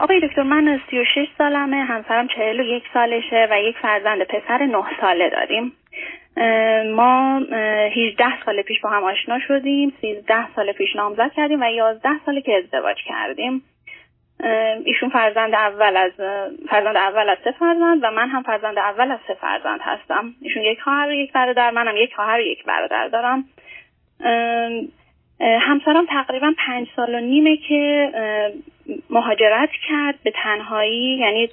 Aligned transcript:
آقای 0.00 0.20
دکتر 0.20 0.42
من 0.42 0.80
36 0.90 1.28
سالمه 1.38 1.76
همسرم 1.76 2.28
41 2.28 2.82
سالشه 2.94 3.48
و 3.50 3.60
یک 3.60 3.76
فرزند 3.82 4.22
پسر 4.22 4.66
9 4.66 4.84
ساله 5.00 5.30
داریم. 5.30 5.72
ما 6.94 7.38
18 7.96 8.44
سال 8.44 8.62
پیش 8.62 8.80
با 8.80 8.90
هم 8.90 9.04
آشنا 9.04 9.38
شدیم 9.48 9.92
13 10.00 10.54
سال 10.56 10.72
پیش 10.72 10.96
نامزد 10.96 11.32
کردیم 11.36 11.62
و 11.62 11.64
11 11.64 12.08
ساله 12.26 12.40
که 12.40 12.56
ازدواج 12.56 12.96
کردیم. 13.06 13.62
ایشون 14.84 15.08
فرزند 15.08 15.54
اول 15.54 15.96
از 15.96 16.12
فرزند 16.70 16.96
اول 16.96 17.28
از 17.28 17.38
سه 17.44 17.52
فرزند 17.58 18.04
و 18.04 18.10
من 18.10 18.28
هم 18.28 18.42
فرزند 18.42 18.78
اول 18.78 19.12
از 19.12 19.18
سه 19.28 19.34
فرزند 19.34 19.80
هستم. 19.82 20.34
ایشون 20.42 20.62
یک 20.62 20.80
خواهر 20.80 21.08
و 21.08 21.12
یک 21.12 21.32
برادر 21.32 21.70
منم 21.70 21.96
یک 21.96 22.14
خواهر 22.14 22.38
و 22.38 22.42
یک 22.42 22.64
برادر 22.64 23.08
دارم. 23.08 23.44
همسرم 25.40 26.06
تقریبا 26.06 26.52
پنج 26.66 26.88
سال 26.96 27.14
و 27.14 27.20
نیمه 27.20 27.56
که 27.56 28.10
مهاجرت 29.10 29.70
کرد. 29.88 30.14
به 30.24 30.32
تنهایی 30.34 31.16
یعنی 31.16 31.48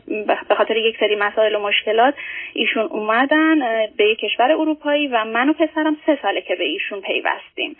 به 0.48 0.56
خاطر 0.58 0.78
یک 0.78 0.96
سری 1.00 1.16
مسائل 1.16 1.56
و 1.56 1.60
مشکلات 1.60 2.14
ایشون 2.54 2.84
اومدن 2.84 3.60
به 3.98 4.06
یک 4.06 4.20
کشور 4.20 4.52
اروپایی 4.52 5.08
و 5.08 5.26
من 5.26 5.50
و 5.50 5.54
پسرم 5.54 5.98
سه 6.06 6.20
ساله 6.22 6.42
که 6.42 6.56
به 6.56 6.64
ایشون 6.64 7.02
پیوستیم. 7.02 7.78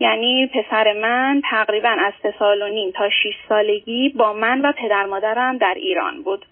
یعنی 0.00 0.46
پسر 0.46 0.92
من 0.92 1.42
تقریبا 1.50 1.88
از 1.88 2.12
سه 2.22 2.34
سال 2.38 2.62
و 2.62 2.68
نیم 2.68 2.90
تا 2.90 3.10
شیش 3.22 3.34
سالگی 3.48 4.08
با 4.08 4.32
من 4.32 4.60
و 4.60 4.72
پدر 4.72 5.06
مادرم 5.06 5.58
در 5.58 5.74
ایران 5.76 6.22
بود. 6.22 6.46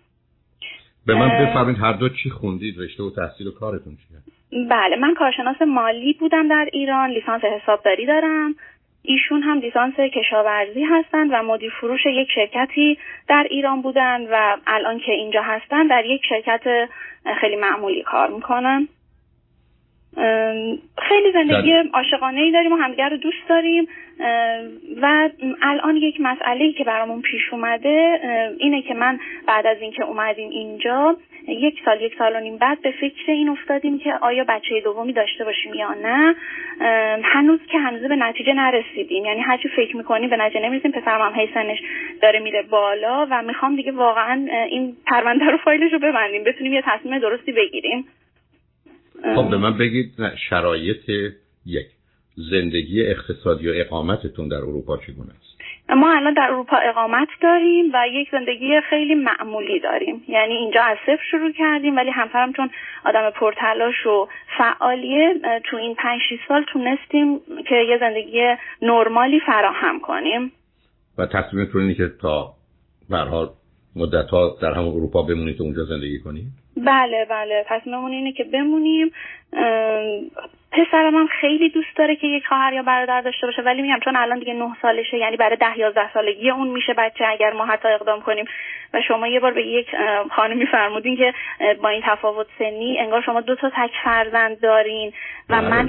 به 1.07 1.15
من 1.15 1.29
بفرمایید 1.29 1.79
هر 1.79 1.93
دو 1.93 2.09
چی 2.09 2.31
خوندید؟ 2.31 2.75
رشته 2.79 3.03
و 3.03 3.11
تحصیل 3.11 3.47
و 3.47 3.51
کارتون 3.51 3.97
چیه؟ 3.97 4.19
بله 4.71 4.97
من 4.97 5.15
کارشناس 5.15 5.63
مالی 5.63 6.13
بودم 6.13 6.49
در 6.49 6.69
ایران 6.73 7.11
لیسانس 7.11 7.43
حسابداری 7.45 8.07
دارم. 8.07 8.55
ایشون 9.03 9.43
هم 9.43 9.59
لیسانس 9.59 9.95
کشاورزی 9.95 10.85
هستند 10.85 11.31
و 11.33 11.43
مدیر 11.43 11.73
فروش 11.81 12.07
یک 12.07 12.29
شرکتی 12.35 12.99
در 13.29 13.47
ایران 13.51 13.83
بودن 13.83 14.27
و 14.31 14.57
الان 14.67 14.99
که 14.99 15.13
اینجا 15.13 15.43
هستن 15.43 15.87
در 15.87 16.05
یک 16.05 16.23
شرکت 16.29 16.89
خیلی 17.41 17.57
معمولی 17.57 18.03
کار 18.03 18.29
می‌کنن. 18.31 18.89
خیلی 20.99 21.33
زندگی 21.33 21.73
عاشقانه 21.93 22.41
ای 22.41 22.53
داریم 22.53 22.73
و 22.73 22.77
همدیگر 22.77 23.09
رو 23.09 23.17
دوست 23.17 23.49
داریم. 23.49 23.89
و 25.03 25.29
الان 25.63 25.97
یک 25.97 26.21
مسئله 26.21 26.73
که 26.73 26.85
برامون 26.85 27.23
پیش 27.23 27.53
اومده 27.53 28.21
اینه 28.59 28.83
که 28.83 28.95
من 28.95 29.19
بعد 29.47 29.67
از 29.67 29.77
اینکه 29.81 30.05
اومدیم 30.05 30.51
اینجا 30.51 31.17
یک 31.49 31.81
سال 31.85 32.03
یک 32.03 32.13
سال 32.19 32.37
و 32.37 32.41
نیم 32.41 32.57
بعد 32.57 32.83
به 32.83 32.91
فکر 33.01 33.33
این 33.33 33.49
افتادیم 33.49 33.99
که 33.99 34.15
آیا 34.21 34.45
بچه 34.49 34.81
دومی 34.81 35.13
داشته 35.13 35.45
باشیم 35.45 35.75
یا 35.75 35.95
نه. 36.03 36.35
هنوز 37.23 37.61
که 37.73 37.79
هنوز 37.79 38.03
به 38.03 38.17
نتیجه 38.17 38.53
نرسیدیم. 38.53 39.25
یعنی 39.25 39.41
هرچی 39.41 39.69
فکر 39.69 39.97
می‌کنیم 39.97 40.31
به 40.31 40.37
نتیجه 40.37 40.65
نمی‌رسیم. 40.65 40.91
پسرم 40.91 41.21
هم 41.21 41.41
هی 41.41 41.49
داره 42.23 42.41
میره 42.41 42.63
بالا 42.63 43.27
و 43.31 43.43
می‌خوام 43.43 43.77
دیگه 43.77 43.93
واقعا 43.93 44.47
این 44.71 44.97
پرونده 45.07 45.45
رو 45.45 45.59
فایلش 45.59 45.93
رو 45.93 45.99
ببندیم. 45.99 46.45
بتونیم 46.45 46.73
یه 46.73 46.83
تصمیم 46.87 47.19
درستی 47.19 47.53
بگیریم. 47.53 48.09
خب 49.37 49.51
به 49.51 49.57
من 49.57 49.79
بگید 49.79 50.13
شرایط 50.51 51.11
یک 51.67 51.87
زندگی 52.51 53.07
اقتصادی 53.07 53.69
و 53.69 53.73
اقامتتون 53.77 54.49
در 54.49 54.57
اروپا 54.57 54.97
چگونه 54.97 55.31
است؟ 55.31 55.49
ما 55.97 56.13
الان 56.17 56.35
در 56.35 56.49
اروپا 56.51 56.77
اقامت 56.77 57.29
داریم 57.43 57.91
و 57.95 57.97
یک 58.13 58.29
زندگی 58.33 58.81
خیلی 58.91 59.15
معمولی 59.15 59.81
داریم. 59.81 60.25
یعنی 60.29 60.55
اینجا 60.55 60.83
از 60.83 60.97
صفر 61.07 61.23
شروع 61.31 61.53
کردیم 61.53 61.97
ولی 61.97 62.11
همسرم 62.11 62.53
چون 62.53 62.71
آدم 63.05 63.31
پرتلاش 63.31 64.07
و 64.07 64.29
فعالیه 64.59 65.35
تو 65.65 65.77
این 65.77 65.95
پنج 65.95 66.21
سال 66.49 66.65
تونستیم 66.73 67.39
که 67.69 67.75
یه 67.75 67.99
زندگی 68.01 68.55
نرمالی 68.83 69.41
فراهم 69.41 70.01
کنیم. 70.01 70.53
و 71.19 71.27
تصمیمتون 71.27 71.83
اینه 71.83 71.95
که 71.95 72.09
تا 72.21 72.55
برحال 73.11 73.49
مدت 73.97 74.31
ها 74.31 74.57
در 74.63 74.73
همون 74.73 74.95
اروپا 74.95 75.23
بمونید 75.23 75.61
و 75.61 75.65
اونجا 75.65 75.85
زندگی 75.85 76.19
کنید؟ 76.19 76.47
بله 76.77 77.27
بله. 77.31 77.65
تصمیممون 77.69 78.11
اینه 78.11 78.33
که 78.33 78.45
بمونیم. 78.45 79.11
پسرم 80.73 81.15
هم 81.15 81.29
خیلی 81.41 81.71
دوست 81.71 81.97
داره 81.97 82.17
که 82.17 82.27
یک 82.27 82.47
خواهر 82.49 82.73
یا 82.73 82.83
برادر 82.83 83.21
داشته 83.21 83.47
باشه 83.47 83.63
ولی 83.63 83.83
میگم 83.83 83.99
چون 84.05 84.17
الان 84.17 84.39
دیگه 84.39 84.53
نه 84.53 84.77
سالشه 84.83 85.17
یعنی 85.19 85.37
برای 85.37 85.57
ده 85.57 85.79
یازده 85.79 86.13
سالگی 86.15 86.51
اون 86.51 86.69
میشه 86.69 86.95
بچه 86.99 87.25
اگر 87.29 87.53
ما 87.53 87.67
حتی 87.67 87.89
اقدام 87.89 88.21
کنیم. 88.21 88.45
و 88.95 89.03
شما 89.09 89.27
یه 89.27 89.41
بار 89.41 89.53
به 89.53 89.67
یک 89.67 89.87
خانمی 90.37 90.67
فرمودین 90.67 91.17
که 91.17 91.35
با 91.83 91.89
این 91.89 92.03
تفاوت 92.07 92.47
سنی 92.59 92.99
انگار 92.99 93.23
شما 93.23 93.41
دو 93.41 93.55
تا 93.55 93.71
تک 93.71 93.91
فرزند 94.05 94.61
دارین 94.61 95.13
و 95.49 95.63
بله، 95.63 95.69
من 95.69 95.89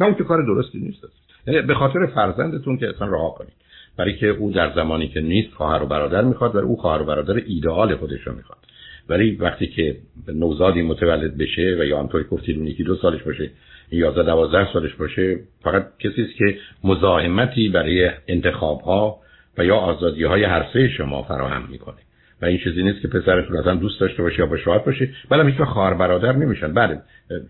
نه 0.00 0.06
اون 0.06 0.14
که 0.14 0.24
کار 0.24 0.42
درستی 0.42 0.78
نیست. 0.78 1.04
یعنی 1.46 1.62
به 1.62 1.74
خاطر 1.74 2.06
فرزندتون 2.06 2.76
که 2.76 2.88
اصلا 2.88 3.06
رها 3.06 3.30
کنید. 3.30 3.61
برای 3.96 4.16
که 4.16 4.26
او 4.26 4.52
در 4.52 4.72
زمانی 4.74 5.08
که 5.08 5.20
نیست 5.20 5.54
خواهر 5.54 5.82
و 5.82 5.86
برادر 5.86 6.24
می‌خواد 6.24 6.54
و 6.54 6.58
او 6.58 6.76
خواهر 6.76 7.02
و 7.02 7.04
برادر 7.04 7.42
ایدئال 7.46 7.96
خودش 7.96 8.20
رو 8.26 8.34
می‌خواد. 8.34 8.58
ولی 9.08 9.36
وقتی 9.36 9.66
که 9.66 9.96
نوزادی 10.28 10.82
متولد 10.82 11.36
بشه 11.36 11.76
و 11.80 11.84
یا 11.84 11.98
آنطوری 11.98 12.24
گفتید 12.24 12.56
اون 12.58 12.66
یکی 12.66 12.84
دو 12.84 12.96
سالش 12.96 13.22
باشه 13.22 13.50
یا 13.90 14.10
دوازده 14.10 14.72
سالش 14.72 14.94
باشه 14.94 15.40
فقط 15.62 15.86
کسی 15.98 16.22
است 16.22 16.36
که 16.38 16.58
مزاحمتی 16.84 17.68
برای 17.68 18.10
انتخاب 18.28 18.80
ها 18.80 19.18
و 19.58 19.64
یا 19.64 19.76
آزادی 19.76 20.24
های 20.24 20.44
هر 20.44 20.88
شما 20.96 21.22
فراهم 21.22 21.68
می‌کنه. 21.70 21.96
و 22.42 22.44
این 22.44 22.58
چیزی 22.58 22.82
نیست 22.82 23.02
که 23.02 23.08
پسرتون 23.08 23.56
اصلا 23.56 23.74
دوست 23.74 24.00
داشته 24.00 24.22
باشه 24.22 24.38
یا 24.38 24.46
باش 24.46 24.66
راحت 24.66 24.84
باشه. 24.84 25.10
ولی 25.30 25.52
هیچ 25.52 25.60
خواهر 25.60 25.94
برادر 25.94 26.32
نمیشن. 26.32 26.74
بله 26.74 26.98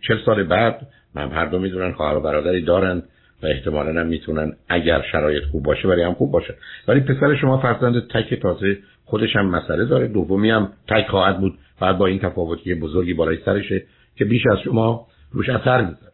چل 0.08 0.18
سال 0.26 0.42
بعد 0.42 0.86
من 1.14 1.30
هر 1.30 1.46
دو 1.46 1.58
می‌دونن 1.58 1.92
خواهر 1.92 2.16
و 2.16 2.20
برادری 2.20 2.62
دارن. 2.62 3.02
و 3.42 3.46
احتمالا 3.46 4.00
هم 4.00 4.06
می‌تونن 4.06 4.56
اگر 4.68 5.02
شرایط 5.12 5.44
خوب 5.44 5.62
باشه 5.62 5.88
برای 5.88 6.02
هم 6.02 6.14
خوب 6.14 6.30
باشه. 6.30 6.54
ولی 6.88 7.00
پسر 7.00 7.36
شما 7.36 7.58
فرزند 7.58 8.08
تک 8.08 8.34
تازه 8.34 8.78
خودش 9.04 9.36
هم 9.36 9.46
مسئله 9.46 9.84
داره. 9.84 10.08
دومی 10.08 10.50
هم 10.50 10.72
تک 10.88 11.06
خواهد 11.10 11.40
بود. 11.40 11.58
بعد 11.80 11.98
با 11.98 12.06
این 12.06 12.18
تفاوتی 12.18 12.74
بزرگی 12.74 13.14
بالای 13.14 13.38
سرشه 13.44 13.86
که 14.16 14.24
بیش 14.24 14.42
از 14.52 14.58
شما 14.64 15.06
روش 15.32 15.48
اثر 15.48 15.80
می‌ذاره. 15.80 16.12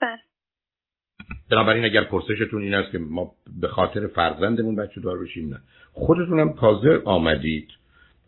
بله. 0.00 0.18
بنابراین 1.50 1.84
اگر 1.84 2.04
پرسشتون 2.04 2.62
این 2.62 2.74
است 2.74 2.92
که 2.92 2.98
ما 2.98 3.32
به 3.60 3.68
خاطر 3.68 4.06
فرزندمون 4.06 4.76
بچه 4.76 5.00
دار 5.00 5.18
بشیم 5.18 5.48
نه. 5.48 5.60
خودتون 5.92 6.40
هم 6.40 6.52
تازه 6.52 7.02
آمدید 7.04 7.68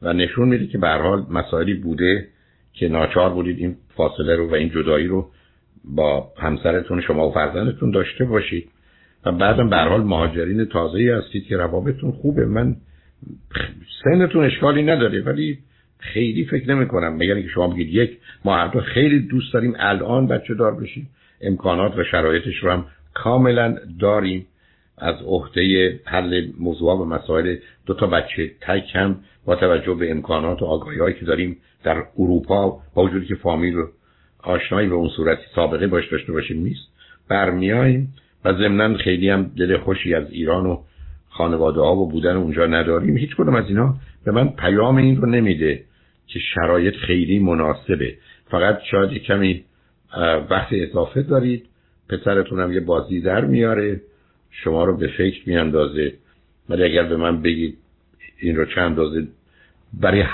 و 0.02 0.12
نشون 0.12 0.48
میده 0.48 0.66
که 0.66 0.78
به 0.78 0.88
حال 0.88 1.26
مسائلی 1.30 1.74
بوده 1.74 2.28
که 2.72 2.88
ناچار 2.88 3.30
بودید 3.30 3.58
این 3.58 3.76
فاصله 3.96 4.36
رو 4.36 4.50
و 4.50 4.54
این 4.54 4.70
جدایی 4.70 5.06
رو 5.06 5.30
با 5.84 6.32
همسرتون 6.38 7.00
شما 7.00 7.28
و 7.28 7.32
فرزندتون 7.32 7.90
داشته 7.90 8.24
باشید. 8.24 8.68
و 9.24 9.32
بعدم 9.32 9.70
به 9.70 9.76
حال 9.76 10.02
مهاجرین 10.02 10.64
تازه 10.64 10.98
ای 10.98 11.10
هستید 11.10 11.46
که 11.46 11.56
روابطتون 11.56 12.12
خوبه. 12.12 12.46
من 12.46 12.76
سنتون 14.04 14.44
اشکالی 14.44 14.82
نداره 14.82 15.22
ولی 15.22 15.58
خیلی 15.98 16.44
فکر 16.44 16.74
نمی 16.74 16.88
کنم 16.88 17.16
مگر 17.16 17.40
که 17.40 17.48
شما 17.48 17.68
بگید 17.68 17.88
یک 17.88 18.18
ما 18.44 18.56
هر 18.56 18.80
خیلی 18.80 19.20
دوست 19.20 19.52
داریم 19.52 19.74
الان 19.78 20.26
بچه 20.26 20.54
دار 20.54 20.74
بشیم. 20.74 21.08
امکانات 21.40 21.96
و 21.96 22.04
شرایطش 22.04 22.56
رو 22.62 22.70
هم 22.70 22.86
کاملا 23.14 23.76
داریم. 24.00 24.46
از 24.98 25.14
عهده 25.26 26.00
حل 26.04 26.46
موضوع 26.58 26.92
و 26.94 27.04
مسائل 27.04 27.56
دو 27.86 27.94
تا 27.94 28.06
بچه 28.06 28.50
تک 28.60 28.90
هم 28.94 29.16
با 29.44 29.56
توجه 29.56 29.94
به 29.94 30.10
امکانات 30.10 30.62
و 30.62 30.64
آگاهی 30.64 31.14
که 31.14 31.24
داریم 31.24 31.56
در 31.84 32.04
اروپا 32.18 32.80
با 32.94 33.02
وجودی 33.02 33.26
که 33.26 33.34
فامیل 33.34 33.74
و 33.74 33.86
آشنایی 34.44 34.88
به 34.88 34.94
اون 34.94 35.08
صورتی 35.08 35.42
سابقه 35.54 35.86
باش 35.86 36.12
داشته 36.12 36.32
باشیم 36.32 36.62
نیست. 36.62 36.88
برمیاییم 37.28 38.14
و 38.44 38.52
ضمنا 38.52 38.96
خیلی 38.96 39.28
هم 39.28 39.50
دل 39.58 39.76
خوشی 39.76 40.14
از 40.14 40.30
ایران 40.30 40.66
و 40.66 40.82
خانواده 41.28 41.80
ها 41.80 41.96
و 41.96 42.10
بودن 42.10 42.36
اونجا 42.36 42.66
نداریم. 42.66 43.16
هیچ 43.16 43.36
کدوم 43.36 43.54
از 43.54 43.64
اینا 43.68 43.94
به 44.24 44.30
من 44.32 44.48
پیام 44.48 44.96
این 44.96 45.16
رو 45.16 45.26
نمیده 45.26 45.84
که 46.26 46.38
شرایط 46.38 46.94
خیلی 46.94 47.38
مناسبه. 47.38 48.14
فقط 48.50 48.78
شاید 48.90 49.22
کمی 49.22 49.64
وقت 50.50 50.68
اضافه 50.72 51.22
دارید. 51.22 51.66
پسرتون 52.08 52.60
هم 52.60 52.72
یه 52.72 52.80
بازی 52.80 53.20
در 53.20 53.44
میاره. 53.44 54.00
شما 54.50 54.84
رو 54.84 54.96
به 54.96 55.08
فکر 55.18 55.48
میاندازه. 55.48 56.12
ولی 56.68 56.84
اگر 56.84 57.02
به 57.02 57.16
من 57.16 57.42
بگید 57.42 57.78
این 58.40 58.56
رو 58.56 58.64
چند 58.64 58.84
اندازه 58.84 59.26
برای 60.00 60.24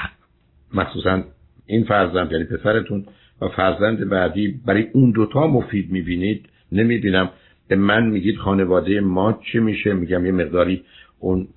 مخصوصا 0.74 1.22
این 1.66 1.84
فرزند 1.84 2.32
یعنی 2.32 2.44
پسرتون 2.44 3.06
و 3.40 3.48
فرزند 3.48 4.08
بعدی 4.08 4.60
برای 4.66 4.86
اون 4.92 5.10
دوتا 5.10 5.46
مفید 5.46 5.90
می‌بینید؟ 5.90 6.46
نمی‌بینم. 6.72 7.30
به 7.68 7.76
من 7.76 8.06
میگید 8.06 8.36
خانواده 8.36 9.00
ما 9.00 9.40
چی 9.52 9.58
میشه؟ 9.58 9.92
میگم 9.92 10.26
یه 10.26 10.32
مقداری 10.32 10.82
اون 11.18 11.48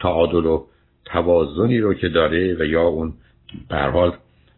تعادل 0.00 0.46
و 0.46 0.64
توازنی 1.04 1.78
رو 1.78 1.94
که 1.94 2.08
داره 2.08 2.56
و 2.60 2.64
یا 2.64 2.82
اون 2.82 3.12
به 3.68 3.76
حال 3.76 4.12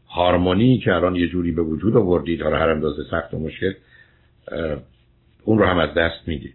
هارمونی 0.08 0.78
که 0.78 0.94
الان 0.94 1.16
یه 1.16 1.28
جوری 1.28 1.52
به 1.52 1.62
وجود 1.62 1.96
آوردید 1.96 2.42
حالا 2.42 2.58
هر 2.58 2.68
اندازه 2.68 3.02
سخت 3.10 3.34
و 3.34 3.38
مشکل 3.38 3.72
اون 5.44 5.58
رو 5.58 5.64
هم 5.64 5.78
از 5.78 5.94
دست 5.94 6.28
می‌دید. 6.28 6.54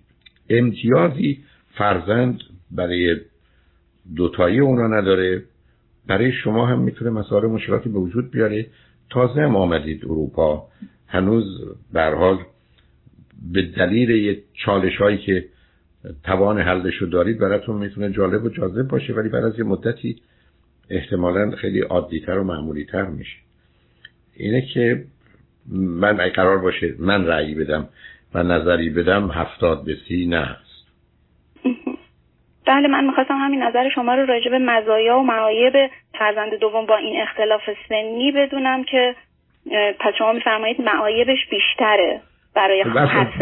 امتیازی 0.50 1.40
فرزند 1.74 2.40
برای 2.72 3.16
دوتایی 4.16 4.60
اونا 4.60 4.88
نداره. 4.88 5.44
برای 6.08 6.32
شما 6.32 6.66
هم 6.66 6.80
می‌تونه 6.80 7.12
مسائل 7.12 7.46
مشکلاتی 7.46 7.90
به 7.90 8.00
وجود 8.00 8.32
بیاره. 8.32 8.66
تازه 9.10 9.42
هم 9.42 9.56
آمدید 9.56 10.06
اروپا. 10.06 10.68
هنوز 11.08 11.62
حال 11.94 12.38
به 13.54 13.62
دلیل 13.62 14.10
یه 14.10 14.44
چالش 14.54 14.98
هایی 14.98 15.18
که 15.18 15.46
توان 16.24 16.60
حلش 16.60 16.96
رو 16.96 17.08
دارید 17.08 17.40
براتون 17.40 17.76
می‌تونه 17.76 18.12
جالب 18.12 18.44
و 18.44 18.50
جاذب 18.50 18.88
باشه 18.88 19.14
ولی 19.14 19.30
بعد 19.30 19.44
از 19.44 19.58
یه 19.60 19.64
مدتی 19.64 20.22
احتمالا 20.90 21.52
خیلی 21.52 21.80
عادیتر 21.80 22.38
و 22.38 22.44
معمولیتر 22.44 23.06
میشه. 23.06 23.38
اینه 24.36 24.62
که 24.62 25.06
من 25.76 26.18
قرار 26.18 26.58
باشه 26.58 26.96
من 27.00 27.26
رأی 27.26 27.56
بدم 27.56 27.88
و 28.34 28.44
نظری 28.44 28.90
بدم 28.90 29.32
هفتاد 29.32 29.84
به 29.84 29.98
سی 30.08 30.26
نه. 30.26 30.58
بله 32.66 32.88
من 32.88 33.06
می‌خواستم 33.06 33.38
همین 33.38 33.64
نظر 33.64 33.90
شما 33.90 34.16
رو 34.16 34.26
راجع 34.26 34.52
به 34.52 34.60
مزایا 34.60 35.18
و 35.18 35.24
معایب 35.24 35.74
فرزند 36.20 36.56
دوم 36.56 36.86
با 36.86 36.98
این 36.98 37.22
اختلاف 37.22 37.62
سنی 37.90 38.32
بدونم 38.32 38.84
که 38.84 39.16
پس 40.00 40.14
شما 40.18 40.34
میفرمایید 40.34 40.82
معایبش 40.82 41.48
بیشتره 41.52 42.22
برای 42.56 42.84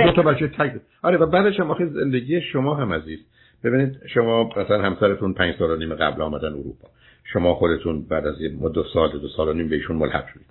دو 0.05 0.11
تا 0.11 0.21
بچه 0.21 0.47
تک 0.47 0.71
آره 1.03 1.17
و 1.17 1.25
بعدش 1.25 1.59
هم 1.59 1.71
آخه 1.71 1.85
زندگی 1.85 2.41
شما 2.41 2.75
هم 2.75 2.93
عزیز. 2.93 3.19
ببینید 3.63 3.99
شما 4.13 4.49
مثلا 4.57 4.81
همسرتون 4.81 5.33
پنج 5.33 5.55
سال 5.59 5.71
و 5.71 5.75
نیم 5.75 5.95
قبل 5.95 6.21
آمدن 6.21 6.47
اروپا. 6.47 6.87
شما 7.33 7.55
خودتون 7.55 8.05
بعد 8.09 8.27
از 8.27 8.35
دو 8.73 8.83
سال 8.83 9.11
دو 9.11 9.27
سال 9.27 9.47
و 9.47 9.53
نیم 9.53 9.69
بهشون 9.69 9.95
ملحق 9.95 10.27
شدید. 10.27 10.45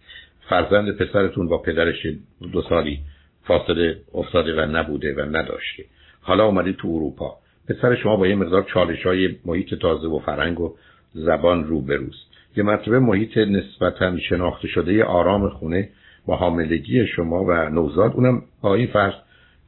فرزند 0.49 0.97
پسرتون 0.97 1.49
با 1.49 1.59
پدرش 1.59 2.07
دو 2.53 2.63
سالی 2.63 2.99
فاصله 3.45 3.97
افتاده 4.15 4.63
و 4.63 4.67
نبوده 4.67 5.15
و 5.15 5.21
نداشته. 5.21 5.85
حالا 6.23 6.47
اومدید 6.47 6.77
تو 6.77 6.89
اروپا. 6.89 7.37
پسر 7.69 7.95
شما 7.95 8.17
با 8.17 8.27
یه 8.27 8.35
مقدار 8.35 8.63
چالش 8.75 9.07
های 9.07 9.37
محیط 9.45 9.75
تازه 9.75 10.09
و 10.09 10.19
فرنگ 10.19 10.61
و 10.61 10.75
زبان 11.15 11.65
روبروست. 11.65 12.27
یه 12.57 12.65
مرتبه 12.65 12.99
محیط 12.99 13.39
نسبتا 13.39 14.19
شناخته 14.19 14.69
شده 14.69 15.05
آرام 15.05 15.49
خونه 15.49 15.89
با 16.27 16.37
حاملگی 16.37 17.07
شما 17.07 17.45
و 17.45 17.53
نوزاد. 17.53 18.13
اونم 18.15 18.43
با 18.63 18.75
این 18.75 18.87
فرض 18.87 19.15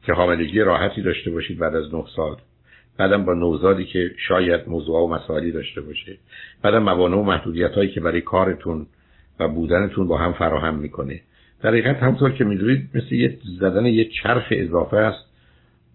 که 0.05 0.13
حاملگی 0.13 0.59
راحتی 0.59 1.01
داشته 1.01 1.31
باشید 1.31 1.59
بعد 1.59 1.75
از 1.75 1.95
نه 1.95 2.03
سال. 2.15 2.35
بعدم 2.97 3.25
با 3.25 3.33
نوزادی 3.33 3.85
که 3.85 4.11
شاید 4.27 4.61
موضوع 4.67 4.99
و 4.99 5.07
مسائلی 5.07 5.51
داشته 5.51 5.81
باشه. 5.81 6.17
بعدم 6.61 6.83
موانع 6.83 7.17
و 7.17 7.23
محدودیت 7.23 7.71
هایی 7.71 7.89
که 7.89 8.01
برای 8.01 8.21
کارتون 8.21 8.87
و 9.39 9.47
بودنتون 9.47 10.07
با 10.07 10.17
هم 10.17 10.33
فراهم 10.33 10.75
می‌کنه. 10.75 11.21
در 11.61 11.69
حقیقت 11.69 11.95
همطور 11.95 12.31
که 12.31 12.43
می‌دونید 12.43 12.89
مثل 12.93 13.15
یه 13.15 13.37
زدن 13.59 13.85
یه 13.85 14.09
چرخ 14.23 14.47
اضافه 14.51 14.97
است. 14.97 15.25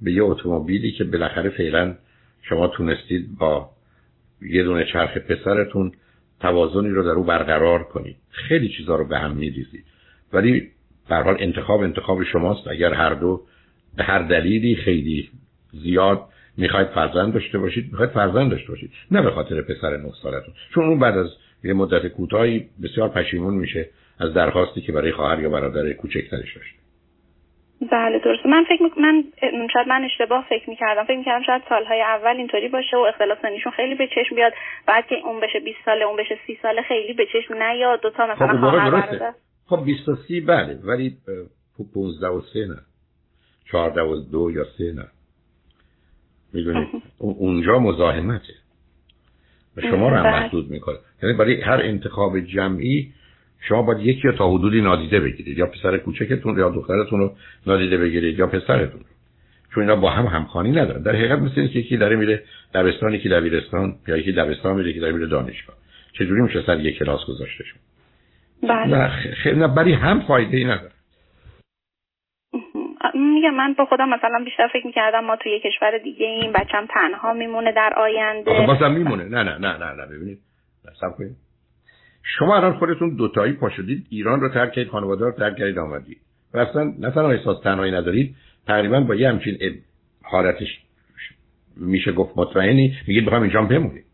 به 0.02 0.12
یه 0.12 0.22
اتومبیلی 0.22 0.92
که 0.92 1.04
بالاخره 1.04 1.50
فعلا 1.50 1.94
شما 2.42 2.68
تونستید 2.68 3.38
با 3.38 3.70
یه 4.42 4.62
دونه 4.62 4.84
چرخ 4.84 5.18
پسرتون 5.18 5.92
توازنی 6.40 6.88
رو 6.88 7.02
در 7.02 7.10
او 7.10 7.24
برقرار 7.24 7.82
کنید. 7.82 8.16
خیلی 8.30 8.68
چیزها 8.68 8.96
رو 8.96 9.04
به 9.04 9.18
هم 9.18 9.36
میریزید. 9.36 9.84
ولی 10.32 10.70
به 11.08 11.16
حال 11.16 11.36
انتخاب 11.40 11.80
انتخاب 11.80 12.24
شماست. 12.24 12.68
اگر 12.68 12.94
هر 12.94 13.14
دو 13.14 13.42
به 13.96 14.04
هر 14.04 14.22
دلیلی 14.22 14.76
خیلی 14.76 15.30
زیاد 15.72 16.24
می‌خواید 16.56 16.88
فرزند 16.88 17.34
داشته 17.34 17.58
باشید 17.58 17.88
می‌خواید 17.90 18.10
فرزند 18.10 18.50
داشته 18.50 18.68
باشید. 18.68 18.90
نه 19.10 19.22
به 19.22 19.30
خاطر 19.30 19.62
پسر 19.62 19.96
نه 19.96 20.12
سالتون 20.22 20.54
چون 20.74 20.84
اون 20.84 20.98
بعد 20.98 21.18
از 21.18 21.30
یه 21.64 21.72
مدت 21.72 22.06
کوتاهی 22.06 22.66
بسیار 22.82 23.08
پشیمون 23.08 23.54
میشه 23.54 23.90
از 24.18 24.34
درخواستی 24.34 24.80
که 24.80 24.92
برای 24.92 25.12
خواهر 25.12 25.40
یا 25.40 25.48
برادر 25.48 25.92
کوچکترش 25.92 26.56
داشته 26.56 26.79
بله 27.80 28.18
درسته. 28.18 28.48
من 28.48 28.64
فکر 28.68 28.82
می‌کنم 28.82 29.04
من 29.04 29.68
شاید 29.72 29.88
من 29.88 30.04
اشتباه 30.04 30.46
فکر 30.48 30.70
می‌کردم. 30.70 31.04
فکر 31.04 31.16
می‌کردم 31.16 31.44
شاید 31.46 31.62
سالهای 31.68 32.02
اول 32.02 32.36
اینطوری 32.36 32.68
باشه 32.68 32.96
و 32.96 33.00
اختلاف 33.00 33.38
سنیشون 33.42 33.72
خیلی 33.72 33.94
به 33.94 34.06
چشم 34.06 34.34
بیاد. 34.34 34.52
بعد 34.86 35.06
که 35.06 35.14
اون 35.24 35.40
بشه 35.40 35.60
20 35.60 35.78
ساله 35.84 36.04
اون 36.04 36.16
بشه 36.16 36.38
30 36.46 36.58
ساله 36.62 36.82
خیلی 36.82 37.12
به 37.12 37.26
چشم 37.32 37.62
نیاد. 37.62 38.00
دو 38.00 38.10
تا 38.10 38.26
مثلا 38.26 38.70
خب 38.70 38.76
برادر. 38.76 39.32
خب 39.66 39.84
20 39.84 40.06
تا 40.06 40.14
30 40.14 40.40
بله. 40.40 40.78
ولی 40.84 41.16
15 41.94 42.28
و 42.28 42.40
3 42.40 42.66
نه. 42.66 42.78
14 43.70 44.02
و 44.02 44.16
2 44.16 44.50
یا 44.50 44.64
3 44.64 44.92
نه. 44.92 45.06
می‌دونید 46.54 46.88
اونجا 47.18 47.78
مزاحمته. 47.78 48.54
و 49.76 49.80
شما 49.80 50.08
رو 50.08 50.16
هم 50.16 50.22
بله. 50.22 50.32
محدود 50.32 50.70
می‌کنه. 50.70 50.96
یعنی 51.22 51.36
برای 51.36 51.60
هر 51.60 51.80
انتخاب 51.82 52.40
جمعی 52.40 53.12
شما 53.68 53.82
باید 53.82 54.00
یکی 54.00 54.28
یا 54.28 54.32
تا 54.32 54.50
حدودی 54.50 54.80
نادیده 54.80 55.20
بگیرید. 55.20 55.58
یا 55.58 55.66
پسر 55.66 55.96
کوچکتون 55.96 56.58
یا 56.58 56.70
دخترتون 56.70 57.20
رو 57.20 57.32
نادیده 57.66 57.98
بگیرید 57.98 58.38
یا 58.38 58.46
پسرتون. 58.46 59.00
چون 59.74 59.82
اینا 59.82 59.96
با 59.96 60.10
هم 60.10 60.26
همخوانی 60.26 60.70
ندارن. 60.70 61.02
در 61.02 61.12
حقیقت 61.12 61.38
مثل 61.38 61.60
اینکه 61.60 61.78
یکی 61.78 61.96
داره 61.96 62.16
میره 62.16 62.42
دبستان 62.74 63.14
یکی 63.14 63.28
دبیرستان 63.28 63.94
یا 64.08 64.16
یکی 64.16 64.32
دبستان 64.32 64.76
میره 64.76 64.90
یکی 64.90 65.00
داره 65.00 65.12
میره 65.12 65.26
دانشگاه. 65.26 65.76
چجوری 66.12 66.42
میشه 66.42 66.62
سر 66.62 66.80
یک 66.80 66.98
کلاس 66.98 67.20
گذاشته 67.28 67.64
شد 67.64 67.76
بله 68.62 68.86
نه 68.86 69.08
خیلی 69.34 69.60
نه 69.60 69.68
برای 69.68 69.92
هم 69.92 70.20
فایده 70.20 70.56
ای 70.56 70.64
نداره 70.64 70.92
میگم 73.14 73.54
من 73.54 73.72
با 73.72 73.84
خودم 73.84 74.08
مثلا 74.08 74.44
بیشتر 74.44 74.68
فکر 74.72 74.86
می‌کردم 74.86 75.24
ما 75.24 75.36
توی 75.36 75.60
کشور 75.60 75.98
دیگه 75.98 76.26
این 76.26 76.52
بچم 76.52 76.86
تنها 76.86 77.32
میمونه 77.32 77.72
در 77.72 77.92
آینده. 77.96 78.66
بازم 78.66 78.92
میمونه. 78.92 79.24
نه 79.24 79.42
نه 79.42 79.58
نه 79.58 79.78
نه 79.78 79.92
نه 79.92 80.06
ببینید. 80.06 80.38
کنید 81.18 81.36
شما 82.22 82.56
الان 82.56 82.78
خودتون 82.78 83.16
دوتایی 83.16 83.52
پا 83.52 83.70
شدید. 83.70 84.06
ایران 84.10 84.40
رو 84.40 84.48
ترک 84.48 84.72
کردید 84.72 84.92
خانواده 84.92 85.24
رو 85.24 85.32
ترک 85.32 85.56
کردید 85.56 85.78
آمدید. 85.78 86.18
و 86.54 86.58
اصلا 86.58 86.94
نه 86.98 87.10
تنها 87.10 87.30
احساس 87.30 87.60
تنهایی 87.60 87.92
ندارید 87.92 88.34
تقریبا 88.66 89.00
با 89.00 89.14
یه 89.14 89.28
همچین 89.28 89.58
حالتش 90.22 90.80
میشه 91.76 92.12
گفت 92.12 92.32
مطمئنی. 92.36 92.96
میگید 93.06 93.26
بخوام 93.26 93.42
اینجا 93.42 93.62
بمونید 93.62 94.04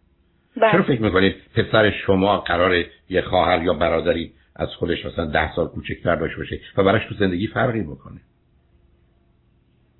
بله. 0.56 0.72
چرا 0.72 0.82
فکر 0.82 1.02
می‌کنید 1.02 1.34
پسر 1.54 1.90
شما 1.90 2.38
قرار 2.38 2.84
یه 3.08 3.22
خواهر 3.22 3.62
یا 3.62 3.74
برادری 3.74 4.32
از 4.56 4.68
خودش 4.68 5.06
مثلا 5.06 5.24
ده 5.24 5.54
سال 5.54 5.66
کوچکتر 5.66 6.16
داشته 6.16 6.36
باشه 6.36 6.60
و 6.76 6.84
براش 6.84 7.06
تو 7.08 7.14
زندگی 7.14 7.46
فرقی 7.46 7.82
بکنه؟ 7.82 8.20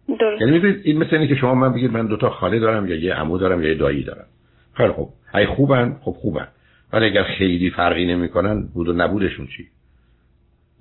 درست. 0.09 0.41
یعنی 0.41 0.53
می‌دونید 0.53 0.81
این 0.85 0.99
مثل 0.99 1.17
اینه 1.17 1.29
که 1.29 1.35
شما 1.35 1.55
من 1.55 1.73
بگید 1.73 1.91
من 1.91 2.07
دوتا 2.07 2.31
خاله 2.31 2.59
دارم 2.59 2.87
یا 2.87 2.97
یه 2.97 3.15
عمو 3.15 3.39
دارم 3.39 3.63
یا 3.63 3.69
یه 3.69 3.75
دایی 3.75 4.05
دارم. 4.05 4.27
خیلی 4.75 4.93
خوب. 4.93 5.09
ای 5.35 5.47
خوبن؟ 5.47 5.97
خب 6.01 6.13
خوبن. 6.13 6.49
ولی 6.93 7.07
اگر 7.07 7.23
خیلی 7.23 7.71
فرقی 7.71 8.07
نمی‌کنن 8.07 8.69
بود 8.75 8.89
و 8.89 8.93
نبودشون 8.93 9.47
چی؟ 9.47 9.69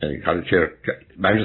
یعنی 0.03 0.17
حالا 0.17 0.41
چرا؟ 0.41 0.67